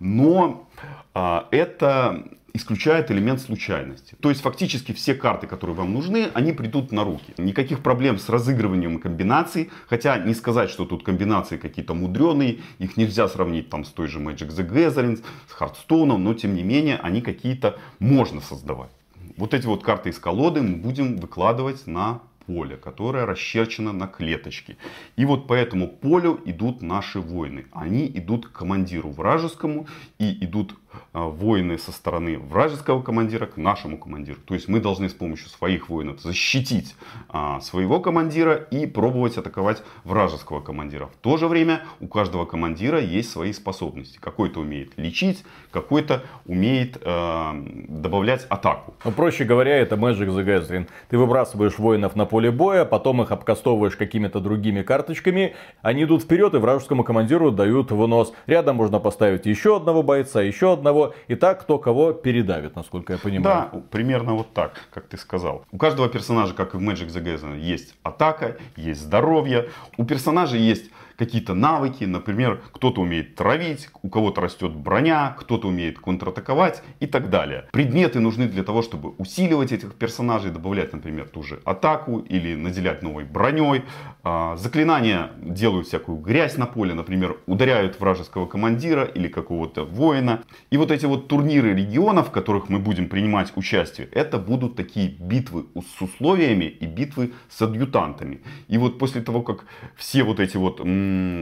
Но 0.00 0.68
а, 1.14 1.48
это 1.50 2.24
исключает 2.58 3.10
элемент 3.10 3.40
случайности. 3.40 4.16
То 4.20 4.30
есть 4.30 4.42
фактически 4.42 4.92
все 4.92 5.14
карты, 5.14 5.46
которые 5.46 5.76
вам 5.76 5.92
нужны, 5.94 6.28
они 6.34 6.52
придут 6.52 6.92
на 6.92 7.04
руки. 7.04 7.34
Никаких 7.38 7.82
проблем 7.82 8.18
с 8.18 8.28
разыгрыванием 8.28 8.98
комбинаций. 8.98 9.70
Хотя 9.86 10.18
не 10.18 10.34
сказать, 10.34 10.70
что 10.70 10.84
тут 10.84 11.04
комбинации 11.04 11.56
какие-то 11.56 11.94
мудреные. 11.94 12.60
Их 12.78 12.96
нельзя 12.96 13.28
сравнить 13.28 13.70
там 13.70 13.84
с 13.84 13.90
той 13.90 14.08
же 14.08 14.18
Magic 14.18 14.48
the 14.48 14.68
Gathering, 14.68 15.22
с 15.48 15.60
Hearthstone. 15.60 16.16
Но 16.16 16.34
тем 16.34 16.54
не 16.54 16.62
менее 16.62 16.96
они 16.96 17.20
какие-то 17.20 17.78
можно 17.98 18.40
создавать 18.40 18.90
вот 19.38 19.54
эти 19.54 19.66
вот 19.66 19.84
карты 19.84 20.10
из 20.10 20.18
колоды 20.18 20.62
мы 20.62 20.76
будем 20.76 21.16
выкладывать 21.16 21.86
на 21.86 22.20
поле, 22.46 22.76
которое 22.76 23.24
расчерчено 23.24 23.92
на 23.92 24.08
клеточки. 24.08 24.76
И 25.16 25.24
вот 25.24 25.46
по 25.46 25.52
этому 25.52 25.86
полю 25.86 26.40
идут 26.44 26.82
наши 26.82 27.20
воины. 27.20 27.66
Они 27.72 28.06
идут 28.06 28.48
к 28.48 28.52
командиру 28.52 29.10
вражескому 29.10 29.86
и 30.18 30.44
идут 30.44 30.74
а, 31.12 31.24
воины 31.24 31.78
со 31.78 31.92
стороны 31.92 32.38
вражеского 32.38 33.02
командира 33.02 33.46
к 33.46 33.56
нашему 33.56 33.98
командиру. 33.98 34.38
То 34.44 34.54
есть 34.54 34.68
мы 34.68 34.80
должны 34.80 35.08
с 35.08 35.14
помощью 35.14 35.48
своих 35.48 35.88
воинов 35.88 36.20
защитить 36.20 36.94
а, 37.28 37.60
своего 37.60 38.00
командира 38.00 38.54
и 38.54 38.86
пробовать 38.86 39.36
атаковать 39.36 39.82
вражеского 40.04 40.60
командира. 40.60 41.06
В 41.06 41.16
то 41.16 41.36
же 41.36 41.48
время 41.48 41.82
у 42.00 42.08
каждого 42.08 42.44
командира 42.44 43.00
есть 43.00 43.30
свои 43.30 43.52
способности. 43.52 44.18
Какой-то 44.20 44.60
умеет 44.60 44.92
лечить, 44.96 45.44
какой-то 45.70 46.24
умеет 46.46 46.98
э, 47.02 47.52
добавлять 47.88 48.46
атаку. 48.48 48.94
Ну, 49.04 49.12
проще 49.12 49.44
говоря, 49.44 49.76
это 49.76 49.96
Magic 49.96 50.28
the 50.28 50.44
Gathering. 50.44 50.88
Ты 51.08 51.18
выбрасываешь 51.18 51.78
воинов 51.78 52.16
на 52.16 52.24
поле 52.24 52.50
боя, 52.50 52.84
потом 52.84 53.22
их 53.22 53.30
обкастовываешь 53.30 53.96
какими-то 53.96 54.40
другими 54.40 54.82
карточками. 54.82 55.54
Они 55.82 56.04
идут 56.04 56.22
вперед 56.22 56.54
и 56.54 56.58
вражескому 56.58 57.04
командиру 57.04 57.50
дают 57.50 57.90
вынос. 57.90 58.32
Рядом 58.46 58.76
можно 58.76 58.98
поставить 58.98 59.46
еще 59.46 59.76
одного 59.76 60.02
бойца, 60.02 60.42
еще 60.42 60.72
одного. 60.72 60.87
И 61.28 61.34
так 61.34 61.62
кто 61.62 61.78
кого 61.78 62.12
передавит, 62.12 62.76
насколько 62.76 63.12
я 63.14 63.18
понимаю. 63.18 63.68
Да, 63.72 63.80
примерно 63.90 64.34
вот 64.34 64.52
так, 64.52 64.88
как 64.92 65.06
ты 65.06 65.16
сказал. 65.16 65.64
У 65.72 65.78
каждого 65.78 66.08
персонажа, 66.08 66.54
как 66.54 66.74
и 66.74 66.78
в 66.78 66.80
Magic 66.80 67.08
the 67.08 67.22
Gathering, 67.22 67.58
есть 67.58 67.94
атака, 68.02 68.56
есть 68.76 69.00
здоровье. 69.00 69.70
У 69.96 70.04
персонажа 70.04 70.56
есть 70.56 70.90
какие-то 71.18 71.54
навыки, 71.54 72.04
например, 72.04 72.62
кто-то 72.72 73.00
умеет 73.00 73.34
травить, 73.34 73.90
у 74.02 74.08
кого-то 74.08 74.40
растет 74.40 74.72
броня, 74.72 75.34
кто-то 75.38 75.68
умеет 75.68 75.98
контратаковать 75.98 76.82
и 77.00 77.06
так 77.06 77.28
далее. 77.28 77.66
Предметы 77.72 78.20
нужны 78.20 78.46
для 78.46 78.62
того, 78.62 78.82
чтобы 78.82 79.10
усиливать 79.18 79.72
этих 79.72 79.94
персонажей, 79.94 80.52
добавлять, 80.52 80.92
например, 80.92 81.28
ту 81.28 81.42
же 81.42 81.60
атаку 81.64 82.20
или 82.20 82.54
наделять 82.54 83.02
новой 83.02 83.24
броней. 83.24 83.82
А, 84.22 84.56
заклинания 84.56 85.30
делают 85.42 85.88
всякую 85.88 86.18
грязь 86.18 86.56
на 86.56 86.66
поле, 86.66 86.94
например, 86.94 87.38
ударяют 87.46 87.98
вражеского 87.98 88.46
командира 88.46 89.04
или 89.04 89.26
какого-то 89.28 89.84
воина. 89.84 90.44
И 90.70 90.76
вот 90.76 90.90
эти 90.92 91.06
вот 91.06 91.26
турниры 91.28 91.74
регионов, 91.74 92.28
в 92.28 92.30
которых 92.30 92.68
мы 92.68 92.78
будем 92.78 93.08
принимать 93.08 93.52
участие, 93.56 94.08
это 94.12 94.38
будут 94.38 94.76
такие 94.76 95.08
битвы 95.08 95.66
с 95.74 96.00
условиями 96.00 96.66
и 96.66 96.86
битвы 96.86 97.32
с 97.48 97.60
адъютантами. 97.60 98.40
И 98.68 98.78
вот 98.78 98.98
после 98.98 99.20
того, 99.20 99.42
как 99.42 99.64
все 99.96 100.22
вот 100.22 100.38
эти 100.38 100.56
вот 100.56 100.80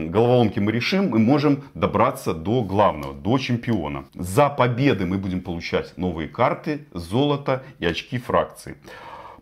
головоломки 0.09 0.59
мы 0.59 0.71
решим, 0.71 1.09
мы 1.09 1.19
можем 1.19 1.63
добраться 1.73 2.33
до 2.33 2.63
главного, 2.63 3.13
до 3.13 3.37
чемпиона. 3.37 4.05
За 4.13 4.49
победы 4.49 5.05
мы 5.05 5.17
будем 5.17 5.41
получать 5.41 5.97
новые 5.97 6.27
карты, 6.27 6.85
золото 6.93 7.63
и 7.79 7.85
очки 7.85 8.17
фракции. 8.17 8.75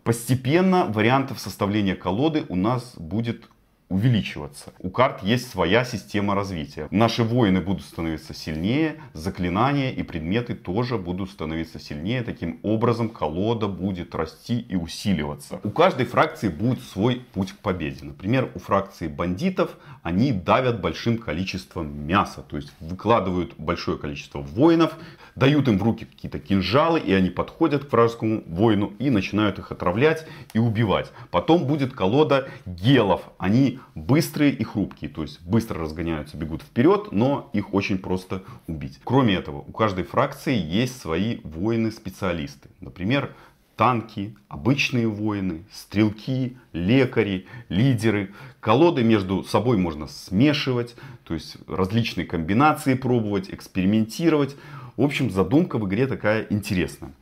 Постепенно 0.02 0.86
вариантов 0.86 1.40
составления 1.40 1.96
колоды 1.96 2.44
у 2.48 2.56
нас 2.56 2.94
будет 2.96 3.48
увеличиваться. 3.88 4.72
У 4.80 4.90
карт 4.90 5.22
есть 5.22 5.48
своя 5.48 5.84
система 5.84 6.34
развития. 6.34 6.88
Наши 6.90 7.22
воины 7.22 7.60
будут 7.60 7.84
становиться 7.84 8.34
сильнее, 8.34 8.96
заклинания 9.12 9.92
и 9.92 10.02
предметы 10.02 10.54
тоже 10.54 10.98
будут 10.98 11.30
становиться 11.30 11.78
сильнее. 11.78 12.22
Таким 12.22 12.58
образом 12.62 13.08
колода 13.08 13.68
будет 13.68 14.14
расти 14.14 14.58
и 14.58 14.74
усиливаться. 14.74 15.60
У 15.62 15.70
каждой 15.70 16.06
фракции 16.06 16.48
будет 16.48 16.82
свой 16.82 17.22
путь 17.32 17.52
к 17.52 17.58
победе. 17.58 18.04
Например, 18.04 18.50
у 18.54 18.58
фракции 18.58 19.06
бандитов 19.06 19.76
они 20.02 20.32
давят 20.32 20.80
большим 20.80 21.18
количеством 21.18 22.06
мяса. 22.06 22.42
То 22.42 22.56
есть 22.56 22.72
выкладывают 22.80 23.54
большое 23.56 23.98
количество 23.98 24.40
воинов, 24.40 24.96
дают 25.36 25.68
им 25.68 25.78
в 25.78 25.82
руки 25.82 26.04
какие-то 26.04 26.40
кинжалы, 26.40 26.98
и 26.98 27.12
они 27.12 27.30
подходят 27.30 27.84
к 27.84 27.92
вражескому 27.92 28.42
воину 28.46 28.94
и 28.98 29.10
начинают 29.10 29.58
их 29.58 29.70
отравлять 29.70 30.26
и 30.54 30.58
убивать. 30.58 31.12
Потом 31.30 31.66
будет 31.66 31.92
колода 31.92 32.48
гелов. 32.64 33.22
Они 33.38 33.75
быстрые 33.94 34.52
и 34.52 34.64
хрупкие, 34.64 35.10
то 35.10 35.22
есть 35.22 35.40
быстро 35.42 35.80
разгоняются, 35.80 36.36
бегут 36.36 36.62
вперед, 36.62 37.08
но 37.12 37.50
их 37.52 37.74
очень 37.74 37.98
просто 37.98 38.42
убить. 38.66 38.98
Кроме 39.04 39.34
этого, 39.34 39.58
у 39.58 39.72
каждой 39.72 40.04
фракции 40.04 40.56
есть 40.56 41.00
свои 41.00 41.38
воины-специалисты. 41.42 42.68
Например, 42.80 43.34
танки, 43.76 44.34
обычные 44.48 45.06
воины, 45.06 45.64
стрелки, 45.70 46.56
лекари, 46.72 47.46
лидеры. 47.68 48.32
Колоды 48.60 49.04
между 49.04 49.44
собой 49.44 49.76
можно 49.76 50.08
смешивать, 50.08 50.96
то 51.24 51.34
есть 51.34 51.56
различные 51.68 52.26
комбинации 52.26 52.94
пробовать, 52.94 53.50
экспериментировать. 53.50 54.56
В 54.96 55.02
общем, 55.02 55.30
задумка 55.30 55.78
в 55.78 55.86
игре 55.86 56.06
такая 56.06 56.46
интересная. 56.48 57.12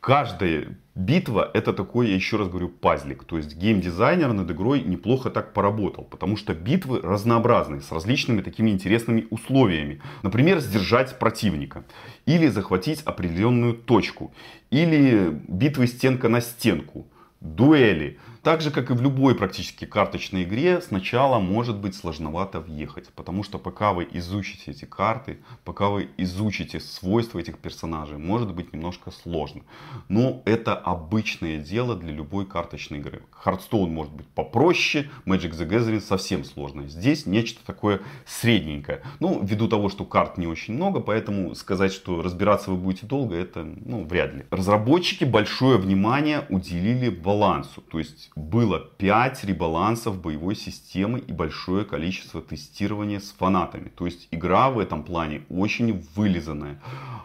Каждая 0.00 0.78
битва 0.94 1.50
это 1.52 1.74
такой, 1.74 2.08
я 2.08 2.14
еще 2.14 2.38
раз 2.38 2.48
говорю, 2.48 2.70
пазлик. 2.70 3.24
То 3.24 3.36
есть 3.36 3.54
геймдизайнер 3.54 4.32
над 4.32 4.50
игрой 4.50 4.80
неплохо 4.80 5.30
так 5.30 5.52
поработал. 5.52 6.04
Потому 6.04 6.38
что 6.38 6.54
битвы 6.54 7.00
разнообразные, 7.02 7.82
с 7.82 7.92
различными 7.92 8.40
такими 8.40 8.70
интересными 8.70 9.26
условиями. 9.30 10.00
Например, 10.22 10.60
сдержать 10.60 11.18
противника. 11.18 11.84
Или 12.24 12.48
захватить 12.48 13.02
определенную 13.02 13.74
точку. 13.74 14.32
Или 14.70 15.38
битвы 15.48 15.86
стенка 15.86 16.28
на 16.28 16.40
стенку. 16.40 17.06
Дуэли. 17.40 18.18
Так 18.42 18.62
же, 18.62 18.70
как 18.70 18.90
и 18.90 18.94
в 18.94 19.02
любой 19.02 19.34
практически 19.34 19.84
карточной 19.84 20.44
игре, 20.44 20.80
сначала 20.80 21.38
может 21.38 21.76
быть 21.76 21.94
сложновато 21.94 22.60
въехать. 22.60 23.10
Потому 23.10 23.42
что 23.42 23.58
пока 23.58 23.92
вы 23.92 24.08
изучите 24.12 24.70
эти 24.70 24.86
карты, 24.86 25.38
пока 25.62 25.90
вы 25.90 26.08
изучите 26.16 26.80
свойства 26.80 27.38
этих 27.38 27.58
персонажей, 27.58 28.16
может 28.16 28.54
быть 28.54 28.72
немножко 28.72 29.10
сложно. 29.10 29.60
Но 30.08 30.40
это 30.46 30.74
обычное 30.74 31.58
дело 31.58 31.94
для 31.96 32.12
любой 32.12 32.46
карточной 32.46 32.98
игры. 32.98 33.22
Hearthstone 33.44 33.88
может 33.88 34.14
быть 34.14 34.26
попроще, 34.28 35.10
Magic 35.26 35.50
the 35.50 35.68
Gathering 35.68 36.00
совсем 36.00 36.44
сложно. 36.44 36.88
Здесь 36.88 37.26
нечто 37.26 37.60
такое 37.66 38.00
средненькое. 38.24 39.02
Ну, 39.18 39.40
ввиду 39.42 39.68
того, 39.68 39.90
что 39.90 40.06
карт 40.06 40.38
не 40.38 40.46
очень 40.46 40.74
много, 40.74 41.00
поэтому 41.00 41.54
сказать, 41.54 41.92
что 41.92 42.22
разбираться 42.22 42.70
вы 42.70 42.78
будете 42.78 43.06
долго, 43.06 43.34
это 43.34 43.64
ну, 43.64 44.04
вряд 44.04 44.32
ли. 44.32 44.46
Разработчики 44.50 45.24
большое 45.24 45.76
внимание 45.76 46.46
уделили 46.48 47.10
балансу. 47.10 47.82
То 47.82 47.98
есть 47.98 48.29
было 48.36 48.78
5 48.78 49.44
ребалансов 49.44 50.20
боевой 50.20 50.54
системы 50.54 51.18
и 51.18 51.32
большое 51.32 51.84
количество 51.84 52.40
тестирования 52.40 53.20
с 53.20 53.30
фанатами. 53.32 53.88
То 53.88 54.06
есть 54.06 54.28
игра 54.30 54.70
в 54.70 54.78
этом 54.78 55.02
плане 55.02 55.42
очень 55.48 56.04
вылизанная. 56.14 56.80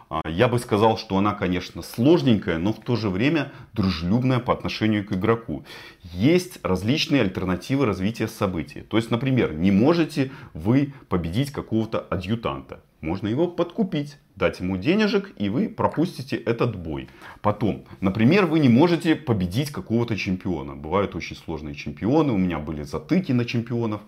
А, 0.08 0.20
я 0.28 0.48
бы 0.48 0.58
сказал, 0.58 0.98
что 0.98 1.16
она, 1.16 1.34
конечно, 1.34 1.82
сложненькая, 1.82 2.58
но 2.58 2.72
в 2.72 2.80
то 2.80 2.96
же 2.96 3.08
время 3.08 3.52
дружелюбная 3.72 4.38
по 4.38 4.52
отношению 4.52 5.06
к 5.06 5.12
игроку. 5.12 5.64
Есть 6.02 6.58
различные 6.62 7.22
альтернативы 7.22 7.86
развития 7.86 8.28
событий. 8.28 8.82
То 8.82 8.96
есть, 8.96 9.10
например, 9.10 9.54
не 9.54 9.70
можете 9.70 10.30
вы 10.54 10.94
победить 11.08 11.50
какого-то 11.50 12.00
адъютанта. 12.00 12.80
Можно 13.06 13.28
его 13.28 13.46
подкупить, 13.46 14.18
дать 14.34 14.58
ему 14.58 14.76
денежек, 14.76 15.32
и 15.36 15.48
вы 15.48 15.68
пропустите 15.68 16.36
этот 16.36 16.74
бой. 16.74 17.08
Потом, 17.40 17.84
например, 18.00 18.46
вы 18.46 18.58
не 18.58 18.68
можете 18.68 19.14
победить 19.14 19.70
какого-то 19.70 20.16
чемпиона. 20.16 20.74
Бывают 20.74 21.14
очень 21.14 21.36
сложные 21.36 21.76
чемпионы, 21.76 22.32
у 22.32 22.36
меня 22.36 22.58
были 22.58 22.82
затыки 22.82 23.30
на 23.30 23.44
чемпионов. 23.44 24.00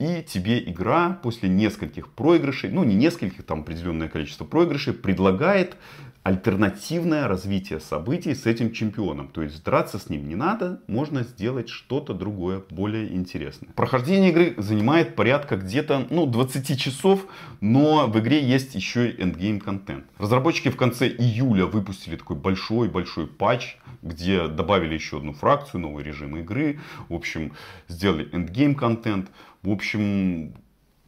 И 0.00 0.24
тебе 0.26 0.58
игра 0.58 1.20
после 1.22 1.48
нескольких 1.48 2.08
проигрышей, 2.08 2.70
ну 2.70 2.82
не 2.82 2.96
нескольких, 2.96 3.44
там 3.44 3.60
определенное 3.60 4.08
количество 4.08 4.44
проигрышей, 4.44 4.94
предлагает 4.94 5.76
альтернативное 6.24 7.28
развитие 7.28 7.80
событий 7.80 8.34
с 8.34 8.46
этим 8.46 8.72
чемпионом. 8.72 9.28
То 9.28 9.42
есть 9.42 9.62
драться 9.62 9.98
с 9.98 10.08
ним 10.08 10.26
не 10.26 10.34
надо, 10.34 10.80
можно 10.86 11.22
сделать 11.22 11.68
что-то 11.68 12.14
другое, 12.14 12.62
более 12.70 13.14
интересное. 13.14 13.70
Прохождение 13.74 14.30
игры 14.30 14.54
занимает 14.56 15.16
порядка 15.16 15.56
где-то 15.56 16.06
ну, 16.08 16.24
20 16.24 16.80
часов, 16.80 17.26
но 17.60 18.06
в 18.06 18.18
игре 18.18 18.42
есть 18.42 18.74
еще 18.74 19.10
и 19.10 19.22
endgame 19.22 19.60
контент. 19.60 20.06
Разработчики 20.18 20.70
в 20.70 20.76
конце 20.76 21.08
июля 21.08 21.66
выпустили 21.66 22.16
такой 22.16 22.36
большой-большой 22.36 23.26
патч, 23.26 23.76
где 24.00 24.48
добавили 24.48 24.94
еще 24.94 25.18
одну 25.18 25.34
фракцию, 25.34 25.82
новый 25.82 26.04
режим 26.04 26.38
игры. 26.38 26.80
В 27.10 27.14
общем, 27.14 27.52
сделали 27.88 28.30
endgame 28.32 28.74
контент. 28.74 29.30
В 29.62 29.70
общем, 29.70 30.54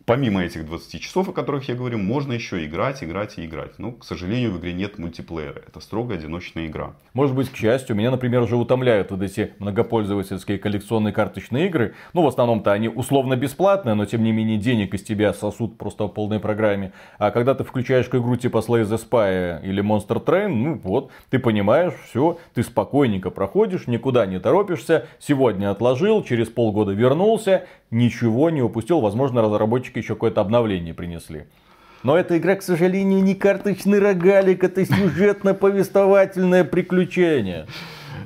помимо 0.06 0.44
этих 0.44 0.64
20 0.64 1.00
часов, 1.00 1.28
о 1.28 1.32
которых 1.32 1.68
я 1.68 1.74
говорю, 1.74 1.98
можно 1.98 2.32
еще 2.32 2.64
играть, 2.64 3.02
играть 3.02 3.38
и 3.38 3.44
играть. 3.44 3.78
Но, 3.78 3.92
к 3.92 4.04
сожалению, 4.04 4.52
в 4.52 4.60
игре 4.60 4.72
нет 4.72 4.98
мультиплеера. 4.98 5.62
Это 5.66 5.80
строго 5.80 6.14
одиночная 6.14 6.68
игра. 6.68 6.94
Может 7.12 7.34
быть, 7.34 7.50
к 7.50 7.56
счастью, 7.56 7.96
меня, 7.96 8.12
например, 8.12 8.42
уже 8.42 8.56
утомляют 8.56 9.10
вот 9.10 9.20
эти 9.20 9.52
многопользовательские 9.58 10.58
коллекционные 10.58 11.12
карточные 11.12 11.66
игры. 11.66 11.94
Ну, 12.12 12.22
в 12.22 12.28
основном-то 12.28 12.72
они 12.72 12.88
условно 12.88 13.36
бесплатные, 13.36 13.94
но 13.94 14.06
тем 14.06 14.22
не 14.22 14.32
менее 14.32 14.58
денег 14.58 14.94
из 14.94 15.02
тебя 15.02 15.32
сосут 15.34 15.76
просто 15.76 16.06
в 16.06 16.08
полной 16.08 16.38
программе. 16.38 16.92
А 17.18 17.32
когда 17.32 17.54
ты 17.54 17.64
включаешь 17.64 18.06
игру 18.06 18.36
типа 18.36 18.58
Slay 18.58 18.84
the 18.84 18.98
Spy 18.98 19.64
или 19.64 19.82
Monster 19.82 20.24
Train, 20.24 20.48
ну 20.48 20.80
вот, 20.82 21.10
ты 21.30 21.40
понимаешь, 21.40 21.94
все, 22.08 22.38
ты 22.54 22.62
спокойненько 22.62 23.30
проходишь, 23.30 23.88
никуда 23.88 24.24
не 24.26 24.38
торопишься, 24.38 25.06
сегодня 25.18 25.70
отложил, 25.70 26.22
через 26.22 26.48
полгода 26.48 26.92
вернулся, 26.92 27.66
ничего 27.90 28.50
не 28.50 28.62
упустил, 28.62 29.00
возможно, 29.00 29.42
разработчики 29.42 29.98
еще 29.98 30.14
какое-то 30.14 30.40
обновление 30.40 30.94
принесли. 30.94 31.44
Но 32.02 32.16
эта 32.16 32.38
игра, 32.38 32.54
к 32.54 32.62
сожалению, 32.62 33.22
не 33.22 33.34
карточный 33.34 33.98
рогалик, 33.98 34.62
это 34.62 34.84
сюжетно-повествовательное 34.84 36.64
приключение. 36.64 37.66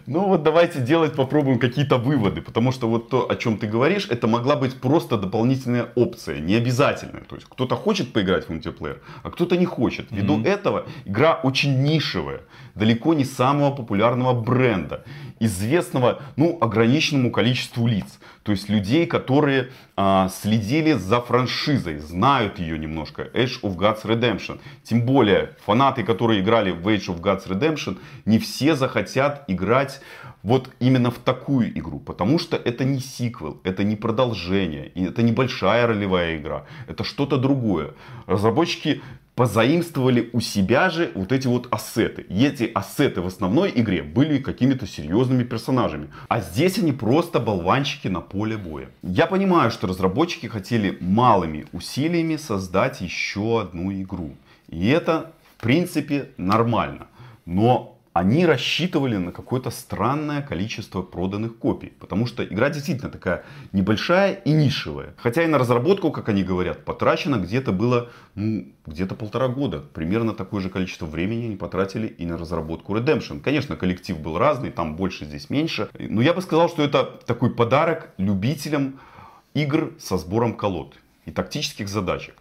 Ну 0.07 0.27
вот 0.27 0.42
давайте 0.42 0.81
делать, 0.81 1.14
попробуем 1.14 1.59
какие-то 1.59 1.96
выводы, 1.96 2.40
потому 2.40 2.73
что 2.73 2.88
вот 2.88 3.11
то, 3.11 3.31
о 3.31 3.37
чем 3.37 3.59
ты 3.59 3.66
говоришь, 3.66 4.09
это 4.11 4.27
могла 4.27 4.57
быть 4.57 4.75
просто 4.81 5.16
дополнительная 5.16 5.88
опция, 5.94 6.40
не 6.40 6.57
обязательная. 6.57 7.23
То 7.23 7.37
есть 7.37 7.46
кто-то 7.49 7.77
хочет 7.77 8.12
поиграть 8.12 8.46
в 8.46 8.51
мультиплеер, 8.51 9.01
а 9.23 9.31
кто-то 9.31 9.57
не 9.57 9.66
хочет. 9.66 10.11
Ввиду 10.11 10.38
mm-hmm. 10.38 10.49
этого 10.49 10.87
игра 11.05 11.35
очень 11.35 11.83
нишевая, 11.83 12.40
далеко 12.75 13.14
не 13.14 13.25
самого 13.25 13.70
популярного 13.70 14.33
бренда, 14.33 15.05
известного 15.38 16.20
ну, 16.37 16.59
ограниченному 16.61 17.31
количеству 17.31 17.87
лиц. 17.87 18.18
То 18.42 18.53
есть 18.53 18.68
людей, 18.70 19.07
которые 19.07 19.70
а, 19.96 20.29
следили 20.29 20.92
за 20.92 21.20
франшизой, 21.20 21.98
знают 21.98 22.59
ее 22.59 22.79
немножко. 22.79 23.22
Age 23.35 23.61
of 23.62 23.76
Gods 23.76 24.05
Redemption. 24.05 24.61
Тем 24.83 25.03
более 25.03 25.57
фанаты, 25.64 26.05
которые 26.05 26.40
играли 26.40 26.70
в 26.70 26.87
Age 26.88 27.09
of 27.09 27.20
Gods 27.20 27.46
Redemption, 27.48 27.98
не 28.24 28.38
все 28.38 28.74
захотят 28.74 29.44
играть 29.46 30.00
вот 30.42 30.70
именно 30.81 31.11
в 31.11 31.18
такую 31.18 31.79
игру. 31.79 32.00
Потому 32.00 32.38
что 32.38 32.57
это 32.57 32.85
не 32.85 33.00
сиквел, 33.00 33.61
это 33.62 33.85
не 33.85 33.96
продолжение, 33.96 34.87
это 34.94 35.22
небольшая 35.22 35.87
ролевая 35.87 36.38
игра. 36.38 36.64
Это 36.88 37.05
что-то 37.05 37.37
другое. 37.37 37.92
Разработчики 38.26 39.03
позаимствовали 39.40 40.29
у 40.35 40.40
себя 40.40 40.90
же 40.90 41.12
вот 41.14 41.33
эти 41.33 41.46
вот 41.46 41.66
ассеты. 41.70 42.26
И 42.29 42.44
эти 42.44 42.70
ассеты 42.74 43.22
в 43.22 43.26
основной 43.26 43.72
игре 43.74 44.03
были 44.03 44.37
какими-то 44.37 44.87
серьезными 44.87 45.44
персонажами. 45.44 46.09
А 46.29 46.40
здесь 46.40 46.76
они 46.76 46.92
просто 46.92 47.40
болванчики 47.40 48.09
на 48.09 48.20
поле 48.20 48.59
боя. 48.59 48.90
Я 49.03 49.26
понимаю, 49.26 49.70
что 49.70 49.87
разработчики 49.87 50.46
хотели 50.46 50.98
малыми 51.00 51.64
усилиями 51.72 52.37
создать 52.37 53.00
еще 53.00 53.62
одну 53.62 53.90
игру. 53.90 54.33
И 54.68 54.88
это, 54.88 55.33
в 55.57 55.62
принципе, 55.62 56.33
нормально. 56.37 57.07
Но 57.46 57.98
они 58.12 58.44
рассчитывали 58.44 59.16
на 59.16 59.31
какое-то 59.31 59.70
странное 59.70 60.42
количество 60.42 61.01
проданных 61.01 61.57
копий. 61.59 61.92
Потому 62.01 62.27
что 62.27 62.44
игра 62.44 62.68
действительно 62.68 63.11
такая 63.11 63.44
небольшая 63.73 64.33
и 64.35 64.51
нишевая. 64.51 65.14
Хотя 65.16 65.44
и 65.44 65.46
на 65.46 65.59
разработку, 65.59 66.11
как 66.11 66.29
они 66.29 66.42
говорят, 66.42 66.85
потрачено 66.85 67.37
где-то 67.37 67.70
было 67.70 68.11
ну, 68.35 68.66
где-то 68.87 69.14
полтора 69.14 69.46
года. 69.46 69.79
Примерно 69.94 70.35
такое 70.35 70.61
же 70.61 70.70
количество 70.70 71.07
времени 71.07 71.46
они 71.46 71.57
потратили 71.57 72.09
и 72.09 72.27
на 72.27 72.37
разработку 72.37 72.96
Redemption. 72.96 73.40
Конечно, 73.40 73.77
коллектив 73.77 74.18
был 74.18 74.38
разный, 74.38 74.70
там 74.70 74.96
больше, 74.96 75.25
здесь 75.25 75.49
меньше. 75.49 75.88
Но 75.99 76.20
я 76.20 76.35
бы 76.35 76.42
сказал, 76.42 76.68
что 76.68 76.83
это 76.83 77.05
такой 77.27 77.55
подарок 77.55 78.12
любителям 78.18 78.99
игр 79.55 79.94
со 80.01 80.18
сбором 80.18 80.57
колод 80.57 80.96
и 81.27 81.31
тактических 81.31 81.88
задачек. 81.88 82.35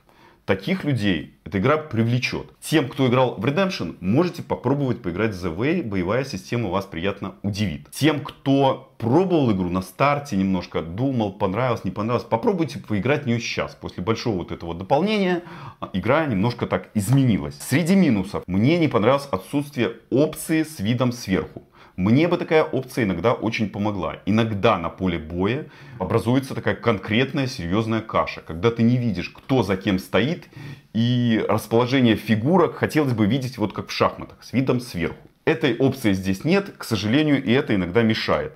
Таких 0.49 0.83
людей 0.83 1.35
эта 1.43 1.59
игра 1.59 1.77
привлечет. 1.77 2.47
Тем, 2.59 2.89
кто 2.89 3.05
играл 3.05 3.35
в 3.35 3.45
Redemption, 3.45 3.97
можете 4.01 4.41
попробовать 4.41 4.99
поиграть 4.99 5.35
в 5.35 5.45
The 5.45 5.55
Way. 5.55 5.83
Боевая 5.83 6.25
система 6.25 6.71
вас 6.71 6.85
приятно 6.85 7.35
удивит. 7.43 7.91
Тем, 7.91 8.19
кто 8.21 8.91
пробовал 8.97 9.51
игру 9.51 9.69
на 9.69 9.83
старте 9.83 10.35
немножко, 10.37 10.81
думал, 10.81 11.33
понравилось, 11.33 11.83
не 11.83 11.91
понравилось, 11.91 12.25
попробуйте 12.27 12.79
поиграть 12.79 13.25
в 13.25 13.27
нее 13.27 13.39
сейчас. 13.39 13.75
После 13.75 14.01
большого 14.01 14.37
вот 14.37 14.51
этого 14.51 14.73
дополнения 14.73 15.43
а, 15.79 15.91
игра 15.93 16.25
немножко 16.25 16.65
так 16.65 16.89
изменилась. 16.95 17.55
Среди 17.61 17.95
минусов 17.95 18.41
мне 18.47 18.79
не 18.79 18.87
понравилось 18.87 19.27
отсутствие 19.29 19.97
опции 20.09 20.63
с 20.63 20.79
видом 20.79 21.11
сверху. 21.11 21.61
Мне 21.99 22.29
бы 22.29 22.37
такая 22.37 22.63
опция 22.63 23.03
иногда 23.03 23.33
очень 23.33 23.69
помогла. 23.69 24.19
Иногда 24.25 24.77
на 24.77 24.87
поле 24.87 25.19
боя 25.19 25.65
образуется 25.99 26.55
такая 26.55 26.73
конкретная 26.73 27.45
серьезная 27.45 27.99
каша, 27.99 28.39
когда 28.39 28.71
ты 28.71 28.83
не 28.83 28.95
видишь, 28.95 29.27
кто 29.31 29.63
за 29.63 29.75
кем 29.75 29.99
стоит, 29.99 30.47
и 30.93 31.43
расположение 31.49 32.15
фигурок 32.15 32.75
хотелось 32.75 33.11
бы 33.11 33.25
видеть 33.25 33.57
вот 33.57 33.73
как 33.73 33.89
в 33.89 33.91
шахматах, 33.91 34.37
с 34.41 34.53
видом 34.53 34.79
сверху. 34.79 35.27
Этой 35.43 35.75
опции 35.75 36.13
здесь 36.13 36.45
нет, 36.45 36.73
к 36.77 36.85
сожалению, 36.85 37.43
и 37.43 37.51
это 37.51 37.75
иногда 37.75 38.01
мешает. 38.01 38.53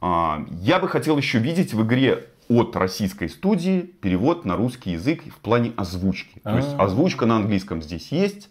А, 0.00 0.46
я 0.52 0.78
бы 0.78 0.86
хотел 0.86 1.18
еще 1.18 1.40
видеть 1.40 1.74
в 1.74 1.84
игре 1.84 2.26
от 2.48 2.76
российской 2.76 3.28
студии 3.28 3.80
перевод 3.80 4.44
на 4.44 4.54
русский 4.54 4.92
язык 4.92 5.24
в 5.24 5.40
плане 5.40 5.72
озвучки. 5.76 6.38
То 6.44 6.56
есть 6.56 6.76
а. 6.78 6.84
озвучка 6.84 7.26
на 7.26 7.38
английском 7.38 7.82
здесь 7.82 8.12
есть, 8.12 8.48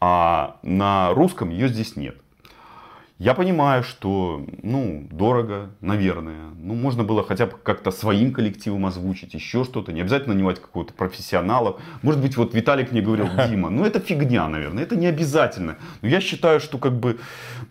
а 0.00 0.56
на 0.64 1.14
русском 1.14 1.50
ее 1.50 1.68
здесь 1.68 1.94
нет. 1.94 2.16
Я 3.18 3.34
понимаю, 3.34 3.82
что, 3.82 4.46
ну, 4.62 5.08
дорого, 5.10 5.70
наверное. 5.80 6.50
Ну, 6.56 6.74
можно 6.74 7.02
было 7.02 7.24
хотя 7.24 7.46
бы 7.46 7.54
как-то 7.60 7.90
своим 7.90 8.32
коллективом 8.32 8.86
озвучить, 8.86 9.34
еще 9.34 9.64
что-то. 9.64 9.92
Не 9.92 10.02
обязательно 10.02 10.34
нанимать 10.34 10.60
какого-то 10.60 10.92
профессионала. 10.92 11.80
Может 12.02 12.20
быть, 12.22 12.36
вот 12.36 12.54
Виталик 12.54 12.92
мне 12.92 13.02
говорил, 13.02 13.28
Дима, 13.48 13.70
ну 13.70 13.84
это 13.84 13.98
фигня, 13.98 14.46
наверное, 14.46 14.84
это 14.84 14.94
не 14.94 15.06
обязательно. 15.06 15.78
Но 16.00 16.08
я 16.08 16.20
считаю, 16.20 16.60
что 16.60 16.78
как 16.78 16.92
бы, 16.92 17.18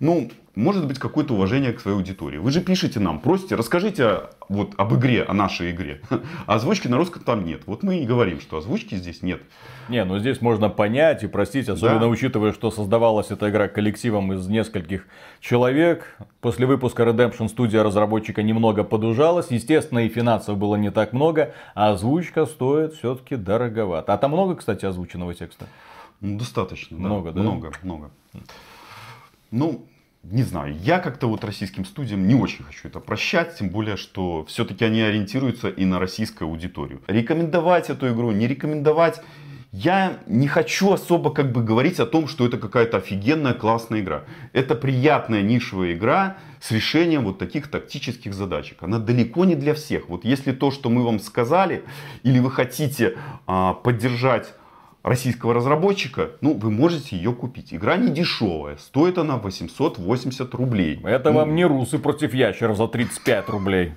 ну, 0.02 0.30
может 0.58 0.88
быть 0.88 0.98
какое-то 0.98 1.36
уважение 1.36 1.72
к 1.72 1.80
своей 1.80 1.96
аудитории. 1.96 2.39
Вы 2.39 2.52
же 2.52 2.62
пишете 2.62 3.00
нам, 3.00 3.20
просите, 3.20 3.56
расскажите 3.56 4.22
вот 4.50 4.74
об 4.78 4.96
игре, 4.96 5.24
о 5.24 5.34
нашей 5.34 5.72
игре. 5.72 6.02
А 6.48 6.56
озвучки 6.56 6.88
на 6.88 6.98
русском 6.98 7.22
там 7.22 7.46
нет. 7.46 7.62
Вот 7.67 7.84
мы 7.84 8.00
и 8.00 8.06
говорим, 8.06 8.41
что 8.41 8.58
озвучки 8.58 8.96
здесь 8.96 9.22
нет. 9.22 9.41
Не, 9.88 10.04
ну 10.04 10.17
здесь 10.17 10.41
можно 10.41 10.70
понять 10.70 11.24
и 11.24 11.28
простить, 11.28 11.70
особенно 11.70 12.02
да. 12.02 12.08
учитывая, 12.08 12.54
что 12.54 12.72
создавалась 12.72 13.30
эта 13.30 13.50
игра 13.50 13.67
коллективом 13.67 14.34
из 14.34 14.48
нескольких 14.48 15.06
человек. 15.41 16.17
После 16.41 16.65
выпуска 16.65 17.04
Redemption 17.04 17.50
студия 17.50 17.84
разработчика 17.84 18.41
немного 18.41 18.84
подужалась. 18.84 19.52
Естественно, 19.52 20.06
и 20.06 20.10
финансов 20.10 20.58
было 20.58 20.76
не 20.76 20.89
так 20.89 21.13
много, 21.13 21.54
а 21.76 21.91
озвучка 21.91 22.46
стоит 22.46 22.93
все-таки 22.93 23.36
дороговато. 23.36 24.13
А 24.13 24.17
там 24.17 24.32
много, 24.32 24.56
кстати, 24.56 24.86
озвученного 24.86 25.34
текста? 25.36 25.67
Ну, 26.20 26.39
достаточно. 26.39 26.98
Много, 26.98 27.32
да? 27.32 27.36
да? 27.36 27.41
Много, 27.41 27.72
много. 27.84 28.12
Ну, 29.52 29.86
не 30.24 30.44
знаю, 30.44 30.76
я 30.82 31.00
как-то 31.00 31.28
вот 31.28 31.44
российским 31.44 31.86
студиям 31.86 32.28
не 32.28 32.36
очень 32.36 32.64
хочу 32.64 32.88
это 32.88 33.00
прощать, 33.00 33.58
тем 33.58 33.70
более, 33.70 33.98
что 33.98 34.44
все-таки 34.46 34.84
они 34.84 35.02
ориентируются 35.02 35.70
и 35.70 35.86
на 35.86 36.00
российскую 36.00 36.50
аудиторию. 36.50 37.02
Рекомендовать 37.08 37.90
эту 37.90 38.10
игру, 38.10 38.32
не 38.32 38.48
рекомендовать, 38.48 39.22
я 39.72 40.20
не 40.28 40.48
хочу 40.48 40.92
особо 40.92 41.32
как 41.32 41.52
бы 41.52 41.64
говорить 41.64 42.00
о 42.00 42.06
том, 42.06 42.28
что 42.28 42.46
это 42.46 42.58
какая-то 42.58 42.98
офигенная 42.98 43.54
классная 43.54 44.00
игра. 44.00 44.24
Это 44.54 44.76
приятная 44.76 45.42
нишевая 45.42 45.94
игра 45.94 46.38
с 46.62 46.72
решением 46.72 47.26
вот 47.26 47.38
таких 47.38 47.70
тактических 47.70 48.34
задачек. 48.34 48.82
Она 48.82 48.98
далеко 48.98 49.46
не 49.46 49.56
для 49.56 49.74
всех. 49.74 50.10
Вот 50.10 50.26
если 50.26 50.52
то, 50.52 50.72
что 50.72 50.90
мы 50.90 51.04
вам 51.04 51.20
сказали, 51.20 51.84
или 52.24 52.40
вы 52.40 52.50
хотите 52.50 53.18
а, 53.46 53.74
поддержать 53.74 54.54
российского 55.08 55.54
разработчика, 55.54 56.32
ну, 56.41 56.54
вы 56.54 56.72
можете 56.72 57.15
ее 57.15 57.34
купить. 57.34 57.74
Игра 57.74 57.98
не 57.98 58.10
дешевая, 58.10 58.78
стоит 58.78 59.17
она 59.17 59.38
880 59.38 60.54
рублей. 60.54 61.00
Это 61.04 61.32
ну, 61.32 61.38
вам 61.38 61.56
не 61.56 61.65
русы 61.65 61.98
против 61.98 62.34
ящеров 62.34 62.78
за 62.78 62.88
35 62.88 63.50
рублей. 63.50 63.93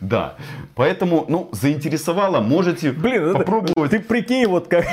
Да, 0.00 0.36
поэтому, 0.74 1.24
ну, 1.28 1.48
заинтересовало, 1.52 2.40
можете 2.40 2.92
Блин, 2.92 3.32
попробовать. 3.32 3.90
Ты 3.90 4.00
прикинь, 4.00 4.46
вот 4.46 4.68
как 4.68 4.84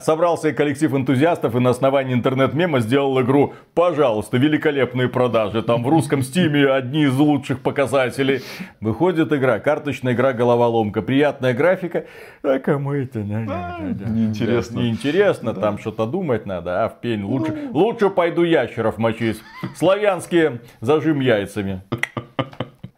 собрался 0.00 0.52
коллектив 0.52 0.92
энтузиастов 0.94 1.54
и 1.54 1.60
на 1.60 1.70
основании 1.70 2.14
интернет-мема 2.14 2.80
сделал 2.80 3.20
игру. 3.22 3.54
Пожалуйста, 3.74 4.36
великолепные 4.36 5.08
продажи. 5.08 5.62
Там 5.62 5.84
в 5.84 5.88
русском 5.88 6.22
стиме 6.22 6.66
одни 6.66 7.04
из 7.04 7.16
лучших 7.16 7.60
показателей. 7.60 8.40
Выходит 8.80 9.32
игра, 9.32 9.58
карточная 9.58 10.14
игра 10.14 10.32
головоломка, 10.32 11.02
приятная 11.02 11.54
графика. 11.54 12.04
А 12.42 12.58
кому 12.58 12.92
это 12.92 13.20
надо? 13.20 14.04
Неинтересно. 14.04 14.80
Неинтересно, 14.80 15.54
там 15.54 15.78
что-то 15.78 16.06
думать 16.06 16.46
надо, 16.46 16.84
а 16.84 16.88
в 16.88 17.00
пень 17.00 17.22
лучше. 17.22 17.70
Лучше 17.72 18.10
пойду 18.10 18.42
ящеров 18.42 18.98
мочить. 18.98 19.40
Славянские 19.76 20.60
зажим 20.80 21.20
яйцами. 21.20 21.71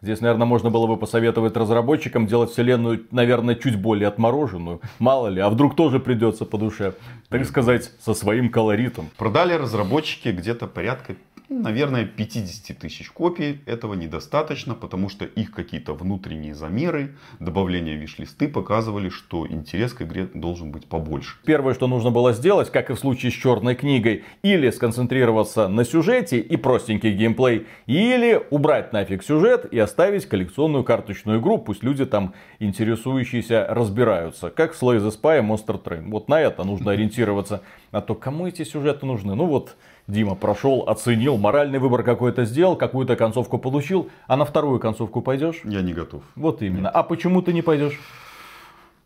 Здесь, 0.01 0.21
наверное, 0.21 0.45
можно 0.45 0.69
было 0.69 0.85
бы 0.85 0.97
посоветовать 0.97 1.57
разработчикам 1.57 2.27
делать 2.27 2.51
вселенную, 2.51 3.07
наверное, 3.09 3.55
чуть 3.55 3.75
более 3.75 4.07
отмороженную. 4.07 4.79
Мало 4.99 5.29
ли, 5.29 5.41
а 5.41 5.49
вдруг 5.49 5.75
тоже 5.75 5.99
придется 5.99 6.45
по 6.45 6.59
душе. 6.59 6.93
Так 7.29 7.43
сказать, 7.45 7.91
со 7.99 8.13
своим 8.13 8.49
колоритом. 8.49 9.09
Продали 9.17 9.53
разработчики 9.53 10.29
где-то 10.29 10.67
порядка 10.67 11.15
наверное, 11.49 12.05
50 12.05 12.77
тысяч 12.77 13.09
копий. 13.11 13.61
Этого 13.65 13.93
недостаточно, 13.93 14.73
потому 14.73 15.09
что 15.09 15.25
их 15.25 15.51
какие-то 15.51 15.93
внутренние 15.93 16.55
замеры, 16.55 17.15
добавление 17.39 17.95
виш-листы 17.95 18.47
показывали, 18.47 19.09
что 19.09 19.47
интерес 19.47 19.93
к 19.93 20.01
игре 20.01 20.29
должен 20.33 20.71
быть 20.71 20.85
побольше. 20.85 21.37
Первое, 21.45 21.73
что 21.73 21.87
нужно 21.87 22.11
было 22.11 22.33
сделать, 22.33 22.71
как 22.71 22.89
и 22.89 22.93
в 22.93 22.99
случае 22.99 23.31
с 23.31 23.35
черной 23.35 23.75
книгой, 23.75 24.23
или 24.43 24.69
сконцентрироваться 24.69 25.67
на 25.67 25.83
сюжете 25.83 26.39
и 26.39 26.57
простенький 26.57 27.13
геймплей, 27.13 27.67
или 27.85 28.41
убрать 28.49 28.93
нафиг 28.93 29.23
сюжет 29.23 29.65
и 29.71 29.79
оставить 29.79 30.25
коллекционную 30.25 30.83
карточную 30.83 31.39
игру, 31.39 31.57
пусть 31.57 31.83
люди 31.83 32.05
там 32.05 32.33
интересующиеся 32.59 33.67
разбираются, 33.69 34.49
как 34.49 34.73
в 34.73 34.81
Slay 34.81 34.97
the 34.97 35.11
Spy 35.11 35.39
и 35.39 35.41
Monster 35.41 35.81
Train. 35.81 36.09
Вот 36.09 36.29
на 36.29 36.39
это 36.39 36.63
нужно 36.63 36.91
ориентироваться. 36.91 37.61
А 37.95 38.01
то 38.01 38.13
кому 38.13 38.45
эти 38.45 38.65
сюжеты 38.65 39.05
нужны? 39.05 39.35
Ну 39.35 39.45
вот, 39.45 39.77
Дима 40.05 40.35
прошел, 40.35 40.83
оценил, 40.85 41.37
моральный 41.37 41.79
выбор 41.79 42.03
какой-то 42.03 42.43
сделал, 42.43 42.75
какую-то 42.75 43.15
концовку 43.15 43.57
получил, 43.57 44.09
а 44.27 44.35
на 44.35 44.43
вторую 44.43 44.81
концовку 44.81 45.21
пойдешь? 45.21 45.61
Я 45.63 45.81
не 45.81 45.93
готов. 45.93 46.21
Вот 46.35 46.61
именно. 46.61 46.87
Нет. 46.87 46.91
А 46.93 47.03
почему 47.03 47.41
ты 47.41 47.53
не 47.53 47.61
пойдешь? 47.61 47.97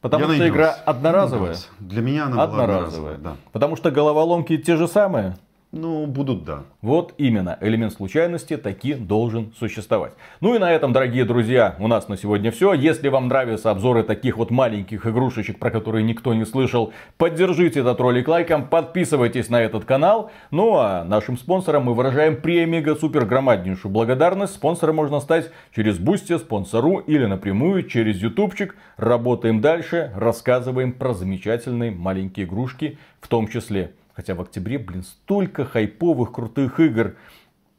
Потому 0.01 0.23
я 0.23 0.29
что 0.29 0.37
найдусь. 0.39 0.55
игра 0.55 0.71
одноразовая. 0.71 1.57
Для 1.79 2.01
меня 2.01 2.25
она 2.25 2.41
одноразовая. 2.41 2.65
была 2.65 2.77
одноразовая. 2.77 3.17
Да. 3.17 3.35
Потому 3.51 3.75
что 3.75 3.91
головоломки 3.91 4.57
те 4.57 4.75
же 4.75 4.87
самые. 4.87 5.37
Ну, 5.71 6.07
будут, 6.07 6.45
да. 6.45 6.63
Вот 6.81 7.13
именно, 7.19 7.55
элемент 7.61 7.93
случайности 7.93 8.57
таки 8.57 8.95
должен 8.95 9.53
существовать. 9.55 10.13
Ну 10.41 10.55
и 10.55 10.57
на 10.57 10.71
этом, 10.71 10.93
дорогие 10.93 11.25
друзья, 11.25 11.75
у 11.77 11.87
нас 11.87 12.07
на 12.07 12.17
сегодня 12.17 12.49
все. 12.49 12.73
Если 12.73 13.07
вам 13.07 13.27
нравятся 13.27 13.69
обзоры 13.69 14.01
таких 14.01 14.37
вот 14.37 14.49
маленьких 14.49 15.05
игрушечек, 15.05 15.59
про 15.59 15.69
которые 15.69 16.03
никто 16.03 16.33
не 16.33 16.43
слышал, 16.43 16.91
поддержите 17.17 17.81
этот 17.81 17.99
ролик 17.99 18.27
лайком, 18.27 18.67
подписывайтесь 18.67 19.49
на 19.49 19.61
этот 19.61 19.85
канал. 19.85 20.31
Ну 20.49 20.75
а 20.77 21.03
нашим 21.03 21.37
спонсорам 21.37 21.83
мы 21.83 21.93
выражаем 21.93 22.41
премега 22.41 22.95
супер 22.95 23.25
громаднейшую 23.25 23.91
благодарность. 23.91 24.55
Спонсором 24.55 24.95
можно 24.95 25.19
стать 25.19 25.51
через 25.75 25.99
Boosty, 25.99 26.35
Sponsr 26.39 26.97
или 26.97 27.25
напрямую 27.27 27.83
через 27.83 28.17
ютубчик. 28.17 28.75
Работаем 28.97 29.61
дальше, 29.61 30.11
рассказываем 30.15 30.93
про 30.93 31.13
замечательные 31.13 31.91
маленькие 31.91 32.47
игрушки 32.47 32.97
в 33.21 33.27
том 33.27 33.47
числе. 33.47 33.91
Хотя 34.19 34.35
в 34.35 34.41
октябре, 34.41 34.77
блин, 34.77 35.03
столько 35.03 35.63
хайповых 35.63 36.33
крутых 36.33 36.81
игр. 36.81 37.15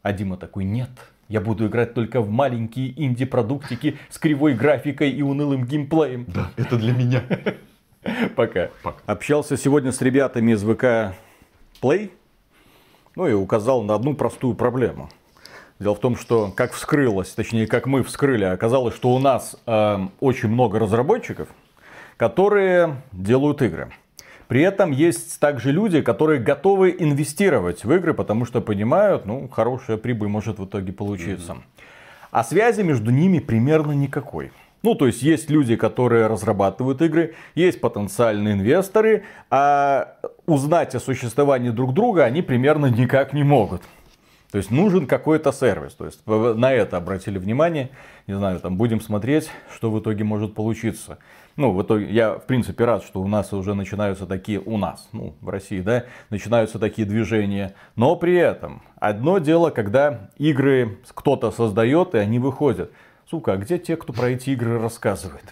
А 0.00 0.14
Дима 0.14 0.38
такой, 0.38 0.64
нет, 0.64 0.88
я 1.29 1.38
буду 1.42 1.66
играть 1.66 1.92
только 1.92 2.22
в 2.22 2.31
маленькие 2.31 2.98
инди-продуктики 2.98 3.98
с 4.09 4.18
кривой 4.18 4.55
графикой 4.55 5.11
и 5.11 5.20
унылым 5.20 5.66
геймплеем. 5.66 6.24
Да, 6.29 6.50
это 6.57 6.79
для 6.79 6.94
меня. 6.94 7.24
Пока. 8.37 8.70
Пока. 8.83 8.96
Общался 9.05 9.59
сегодня 9.59 9.92
с 9.92 10.00
ребятами 10.00 10.53
из 10.53 10.62
ВК 10.62 11.14
Play. 11.83 12.11
Ну 13.16 13.29
и 13.29 13.35
указал 13.35 13.83
на 13.83 13.94
одну 13.94 14.14
простую 14.14 14.55
проблему. 14.55 15.11
Дело 15.79 15.94
в 15.94 16.00
том, 16.00 16.16
что 16.16 16.50
как 16.57 16.72
вскрылось, 16.72 17.29
точнее 17.33 17.66
как 17.66 17.85
мы 17.85 18.03
вскрыли, 18.03 18.44
оказалось, 18.44 18.94
что 18.94 19.11
у 19.11 19.18
нас 19.18 19.57
э, 19.66 19.98
очень 20.20 20.48
много 20.48 20.79
разработчиков, 20.79 21.48
которые 22.16 23.03
делают 23.12 23.61
игры. 23.61 23.92
При 24.51 24.63
этом 24.63 24.91
есть 24.91 25.39
также 25.39 25.71
люди, 25.71 26.01
которые 26.03 26.41
готовы 26.41 26.97
инвестировать 26.99 27.85
в 27.85 27.93
игры, 27.93 28.15
потому 28.15 28.45
что 28.45 28.61
понимают, 28.61 29.25
ну, 29.25 29.47
хорошая 29.47 29.97
прибыль 29.97 30.27
может 30.27 30.59
в 30.59 30.65
итоге 30.65 30.93
получиться. 30.93 31.59
А 32.33 32.43
связи 32.43 32.83
между 32.83 33.13
ними 33.13 33.39
примерно 33.39 33.93
никакой. 33.93 34.51
Ну, 34.83 34.97
то 34.97 35.07
есть 35.07 35.23
есть 35.23 35.51
люди, 35.51 35.77
которые 35.77 36.27
разрабатывают 36.27 37.01
игры, 37.01 37.37
есть 37.55 37.81
потенциальные 37.81 38.55
инвесторы, 38.55 39.23
а 39.51 40.17
узнать 40.47 40.97
о 40.97 40.99
существовании 40.99 41.71
друг 41.71 41.95
друга 41.95 42.25
они 42.25 42.43
примерно 42.43 42.87
никак 42.87 43.33
не 43.33 43.45
могут. 43.45 43.83
То 44.51 44.59
есть 44.59 44.71
нужен 44.71 45.07
какой-то 45.07 45.53
сервис. 45.53 45.95
То 45.95 46.07
есть 46.07 46.21
на 46.27 46.73
это 46.73 46.97
обратили 46.97 47.39
внимание. 47.39 47.91
Не 48.27 48.35
знаю, 48.35 48.59
там 48.61 48.77
будем 48.77 49.01
смотреть, 49.01 49.49
что 49.75 49.91
в 49.91 50.01
итоге 50.01 50.25
может 50.25 50.55
получиться. 50.55 51.19
Ну, 51.57 51.73
в 51.73 51.83
итоге, 51.83 52.07
я, 52.07 52.35
в 52.35 52.47
принципе, 52.47 52.85
рад, 52.85 53.05
что 53.05 53.21
у 53.21 53.29
нас 53.29 53.53
уже 53.53 53.75
начинаются 53.75 54.27
такие, 54.27 54.61
у 54.61 54.77
нас, 54.77 55.09
ну, 55.13 55.35
в 55.41 55.49
России, 55.49 55.81
да, 55.81 56.05
начинаются 56.31 56.79
такие 56.79 57.07
движения. 57.07 57.75
Но 57.97 58.17
при 58.17 58.35
этом, 58.37 58.83
одно 58.97 59.39
дело, 59.39 59.71
когда 59.71 60.31
игры 60.39 60.99
кто-то 61.15 61.51
создает, 61.51 62.15
и 62.15 62.19
они 62.19 62.39
выходят. 62.39 62.93
Сука, 63.31 63.53
а 63.53 63.57
где 63.59 63.79
те, 63.79 63.97
кто 63.97 64.12
про 64.12 64.31
эти 64.31 64.51
игры 64.51 64.81
рассказывает? 64.81 65.45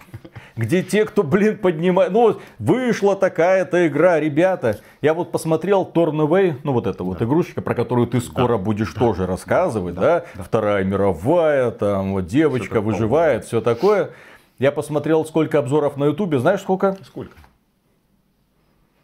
Где 0.57 0.83
те, 0.83 1.05
кто, 1.05 1.23
блин, 1.23 1.59
поднимает... 1.59 2.11
Ну, 2.11 2.41
вышла 2.59 3.14
такая-то 3.14 3.87
игра, 3.87 4.19
ребята. 4.19 4.81
Я 5.01 5.14
вот 5.14 5.31
посмотрел 5.31 5.88
Torn 5.95 6.27
Away, 6.27 6.57
ну, 6.64 6.73
вот 6.73 6.88
эта 6.88 6.99
да. 6.99 7.05
вот 7.05 7.23
игрушечка, 7.23 7.62
про 7.62 7.77
которую 7.77 8.09
ты 8.09 8.21
скоро 8.21 8.59
да. 8.59 8.64
будешь 8.64 8.93
да. 8.95 8.99
тоже 8.99 9.27
рассказывать, 9.27 9.95
да. 9.95 10.25
Да? 10.35 10.43
Вторая 10.43 10.83
мировая, 10.83 11.71
там, 11.71 12.14
вот 12.14 12.27
девочка 12.27 12.81
выживает, 12.81 13.45
все 13.45 13.61
такое. 13.61 14.11
Я 14.59 14.73
посмотрел, 14.73 15.25
сколько 15.25 15.61
обзоров 15.61 15.97
на 15.97 16.07
Ютубе. 16.07 16.41
Знаешь, 16.41 16.62
сколько? 16.62 16.99
Сколько? 17.05 17.37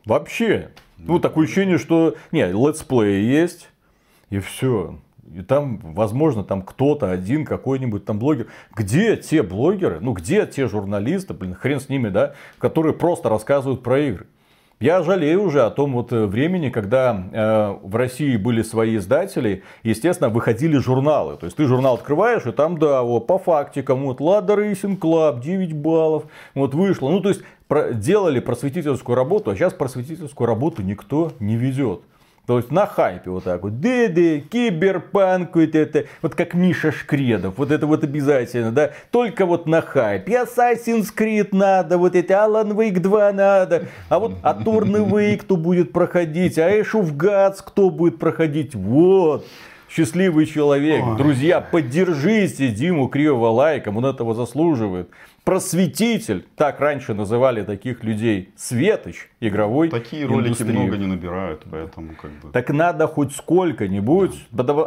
Вообще. 0.05 0.71
Ну, 0.99 1.21
такое 1.21 1.45
ощущение, 1.45 1.79
что... 1.79 2.17
Не, 2.33 2.49
летсплей 2.49 3.23
есть. 3.23 3.69
И 4.31 4.41
все. 4.41 4.99
И 5.33 5.43
там, 5.43 5.79
возможно, 5.79 6.45
там 6.45 6.63
кто-то 6.63 7.11
один, 7.11 7.45
какой-нибудь 7.45 8.05
там 8.05 8.19
блогер. 8.19 8.49
Где 8.75 9.17
те 9.17 9.43
блогеры, 9.43 10.01
ну 10.01 10.13
где 10.13 10.47
те 10.47 10.67
журналисты, 10.67 11.35
блин, 11.35 11.55
хрен 11.55 11.81
с 11.81 11.89
ними, 11.89 12.09
да, 12.09 12.35
которые 12.59 12.95
просто 12.95 13.29
рассказывают 13.29 13.83
про 13.83 14.01
игры. 14.01 14.27
Я 14.81 15.03
жалею 15.03 15.45
уже 15.45 15.63
о 15.63 15.71
том 15.71 15.93
вот 15.93 16.13
э, 16.13 16.27
времени, 16.27 16.69
когда 16.69 17.29
э, 17.33 17.77
в 17.83 17.95
России 17.95 18.37
были 18.37 18.63
свои 18.63 18.97
издатели, 18.97 19.63
естественно, 19.85 20.31
выходили 20.31 20.77
журналы. 20.79 21.37
То 21.37 21.47
есть 21.47 21.57
ты 21.57 21.65
журнал 21.65 21.95
открываешь, 21.95 22.45
и 22.45 22.53
там, 22.53 22.77
да, 22.79 23.03
вот, 23.03 23.27
по 23.27 23.39
фактикам, 23.39 24.05
вот, 24.05 24.21
Lada 24.21 24.57
Racing 24.57 25.01
Club, 25.01 25.40
9 25.41 25.73
баллов, 25.75 26.25
вот, 26.55 26.75
вышло. 26.75 27.09
Ну, 27.09 27.21
то 27.21 27.29
есть, 27.29 27.43
про, 27.69 27.93
делали 27.93 28.41
просветительскую 28.41 29.15
работу, 29.15 29.53
а 29.53 29.57
сейчас 29.57 29.73
просветительскую 29.73 30.47
работу 30.47 30.83
никто 30.83 31.33
не 31.39 31.57
ведет. 31.57 32.03
То 32.47 32.59
есть 32.59 32.71
на 32.71 32.87
хайпе 32.87 33.31
вот 33.31 33.45
так 33.45 33.63
вот. 33.63 33.81
Деды, 33.81 34.41
киберпанк, 34.41 35.57
вот 35.57 35.75
это, 35.75 36.05
вот 36.21 36.35
как 36.35 36.53
Миша 36.53 36.93
Шкредов, 36.93 37.55
вот 37.57 37.71
это 37.71 37.87
вот 37.87 38.05
обязательно, 38.05 38.71
да. 38.71 38.91
Только 39.11 39.47
вот 39.47 39.67
на 39.67 39.81
хайпе. 39.81 40.43
Assassin's 40.43 41.07
Creed 41.17 41.49
надо, 41.53 41.97
вот 41.97 42.15
это 42.15 42.35
Alan 42.35 42.73
Wake 42.73 43.01
2 43.01 43.33
надо. 43.33 43.85
А 44.11 44.19
вот 44.19 44.35
Атурный 44.43 45.01
Wake 45.01 45.39
кто 45.39 45.57
будет 45.57 45.93
проходить, 45.93 46.59
а 46.59 46.71
Ash 46.71 46.93
of 46.93 47.17
Gods 47.17 47.57
кто 47.65 47.89
будет 47.89 48.19
проходить, 48.19 48.75
вот. 48.75 49.47
Счастливый 49.89 50.47
человек. 50.47 51.05
Ой. 51.07 51.17
Друзья, 51.17 51.61
поддержите 51.61 52.69
Диму 52.69 53.09
Кривого 53.09 53.49
лайком, 53.51 53.97
он 53.97 54.05
этого 54.07 54.35
заслуживает 54.35 55.09
просветитель, 55.45 56.47
так 56.57 56.81
раньше 56.81 57.15
называли 57.15 57.63
таких 57.63 58.03
людей, 58.03 58.53
светоч 58.57 59.29
игровой 59.41 59.91
Такие 59.91 60.27
ролики 60.27 60.47
индустрии. 60.49 60.73
много 60.73 60.97
не 60.97 61.07
набирают, 61.07 61.65
поэтому 61.71 62.15
как 62.21 62.31
бы... 62.33 62.51
Так 62.51 62.71
надо 62.71 63.07
хоть 63.07 63.37
сколько-нибудь, 63.37 64.35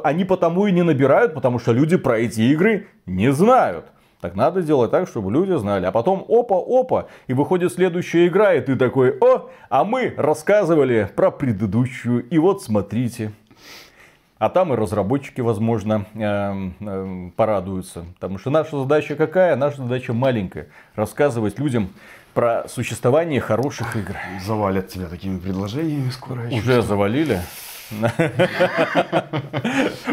они 0.04 0.26
потому 0.26 0.68
и 0.68 0.72
не 0.72 0.84
набирают, 0.84 1.34
потому 1.34 1.60
что 1.60 1.72
люди 1.72 1.96
про 1.98 2.20
эти 2.20 2.42
игры 2.42 2.88
не 3.06 3.32
знают. 3.32 3.86
Так 4.20 4.36
надо 4.36 4.62
сделать 4.62 4.90
так, 4.90 5.08
чтобы 5.08 5.32
люди 5.32 5.56
знали. 5.58 5.86
А 5.86 5.92
потом 5.92 6.26
опа-опа, 6.28 7.08
и 7.28 7.34
выходит 7.34 7.72
следующая 7.72 8.26
игра, 8.28 8.56
и 8.56 8.62
ты 8.62 8.76
такой, 8.76 9.16
о, 9.22 9.50
а 9.70 9.84
мы 9.84 10.16
рассказывали 10.18 11.08
про 11.16 11.30
предыдущую, 11.30 12.28
и 12.28 12.40
вот 12.40 12.64
смотрите. 12.64 13.32
А 14.40 14.50
там 14.50 14.72
и 14.74 14.78
разработчики, 14.78 15.42
возможно, 15.42 16.06
эм, 16.14 16.76
эм, 16.80 17.32
порадуются. 17.36 18.06
Потому 18.16 18.38
что 18.38 18.52
наша 18.52 18.80
задача 18.80 19.16
какая? 19.16 19.56
Наша 19.56 19.78
задача 19.78 20.14
маленькая. 20.14 20.68
Рассказывать 20.96 21.58
людям 21.58 21.90
про 22.36 22.68
существование 22.68 23.42
хороших 23.42 23.96
игр. 23.96 24.16
Завалят 24.46 24.90
тебя 24.90 25.08
такими 25.08 25.40
предложениями 25.40 26.12
скоро. 26.12 26.48
Уже 26.52 26.84
завалили. 26.84 27.40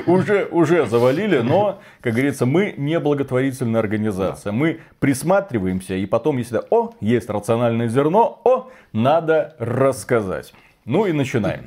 уже, 0.06 0.46
уже 0.50 0.86
завалили, 0.86 1.40
но, 1.40 1.80
как 2.00 2.12
говорится, 2.12 2.46
мы 2.46 2.72
не 2.76 2.98
благотворительная 3.00 3.80
организация. 3.80 4.52
Мы 4.52 4.80
присматриваемся, 5.00 5.96
и 5.96 6.06
потом, 6.06 6.38
если 6.38 6.60
о, 6.70 6.92
есть 7.00 7.28
рациональное 7.28 7.88
зерно, 7.88 8.40
о, 8.44 8.70
надо 8.92 9.56
рассказать. 9.58 10.54
Ну 10.84 11.06
и 11.06 11.12
начинаем. 11.12 11.66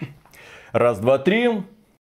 Раз, 0.72 1.00
два, 1.00 1.18
три. 1.20 1.50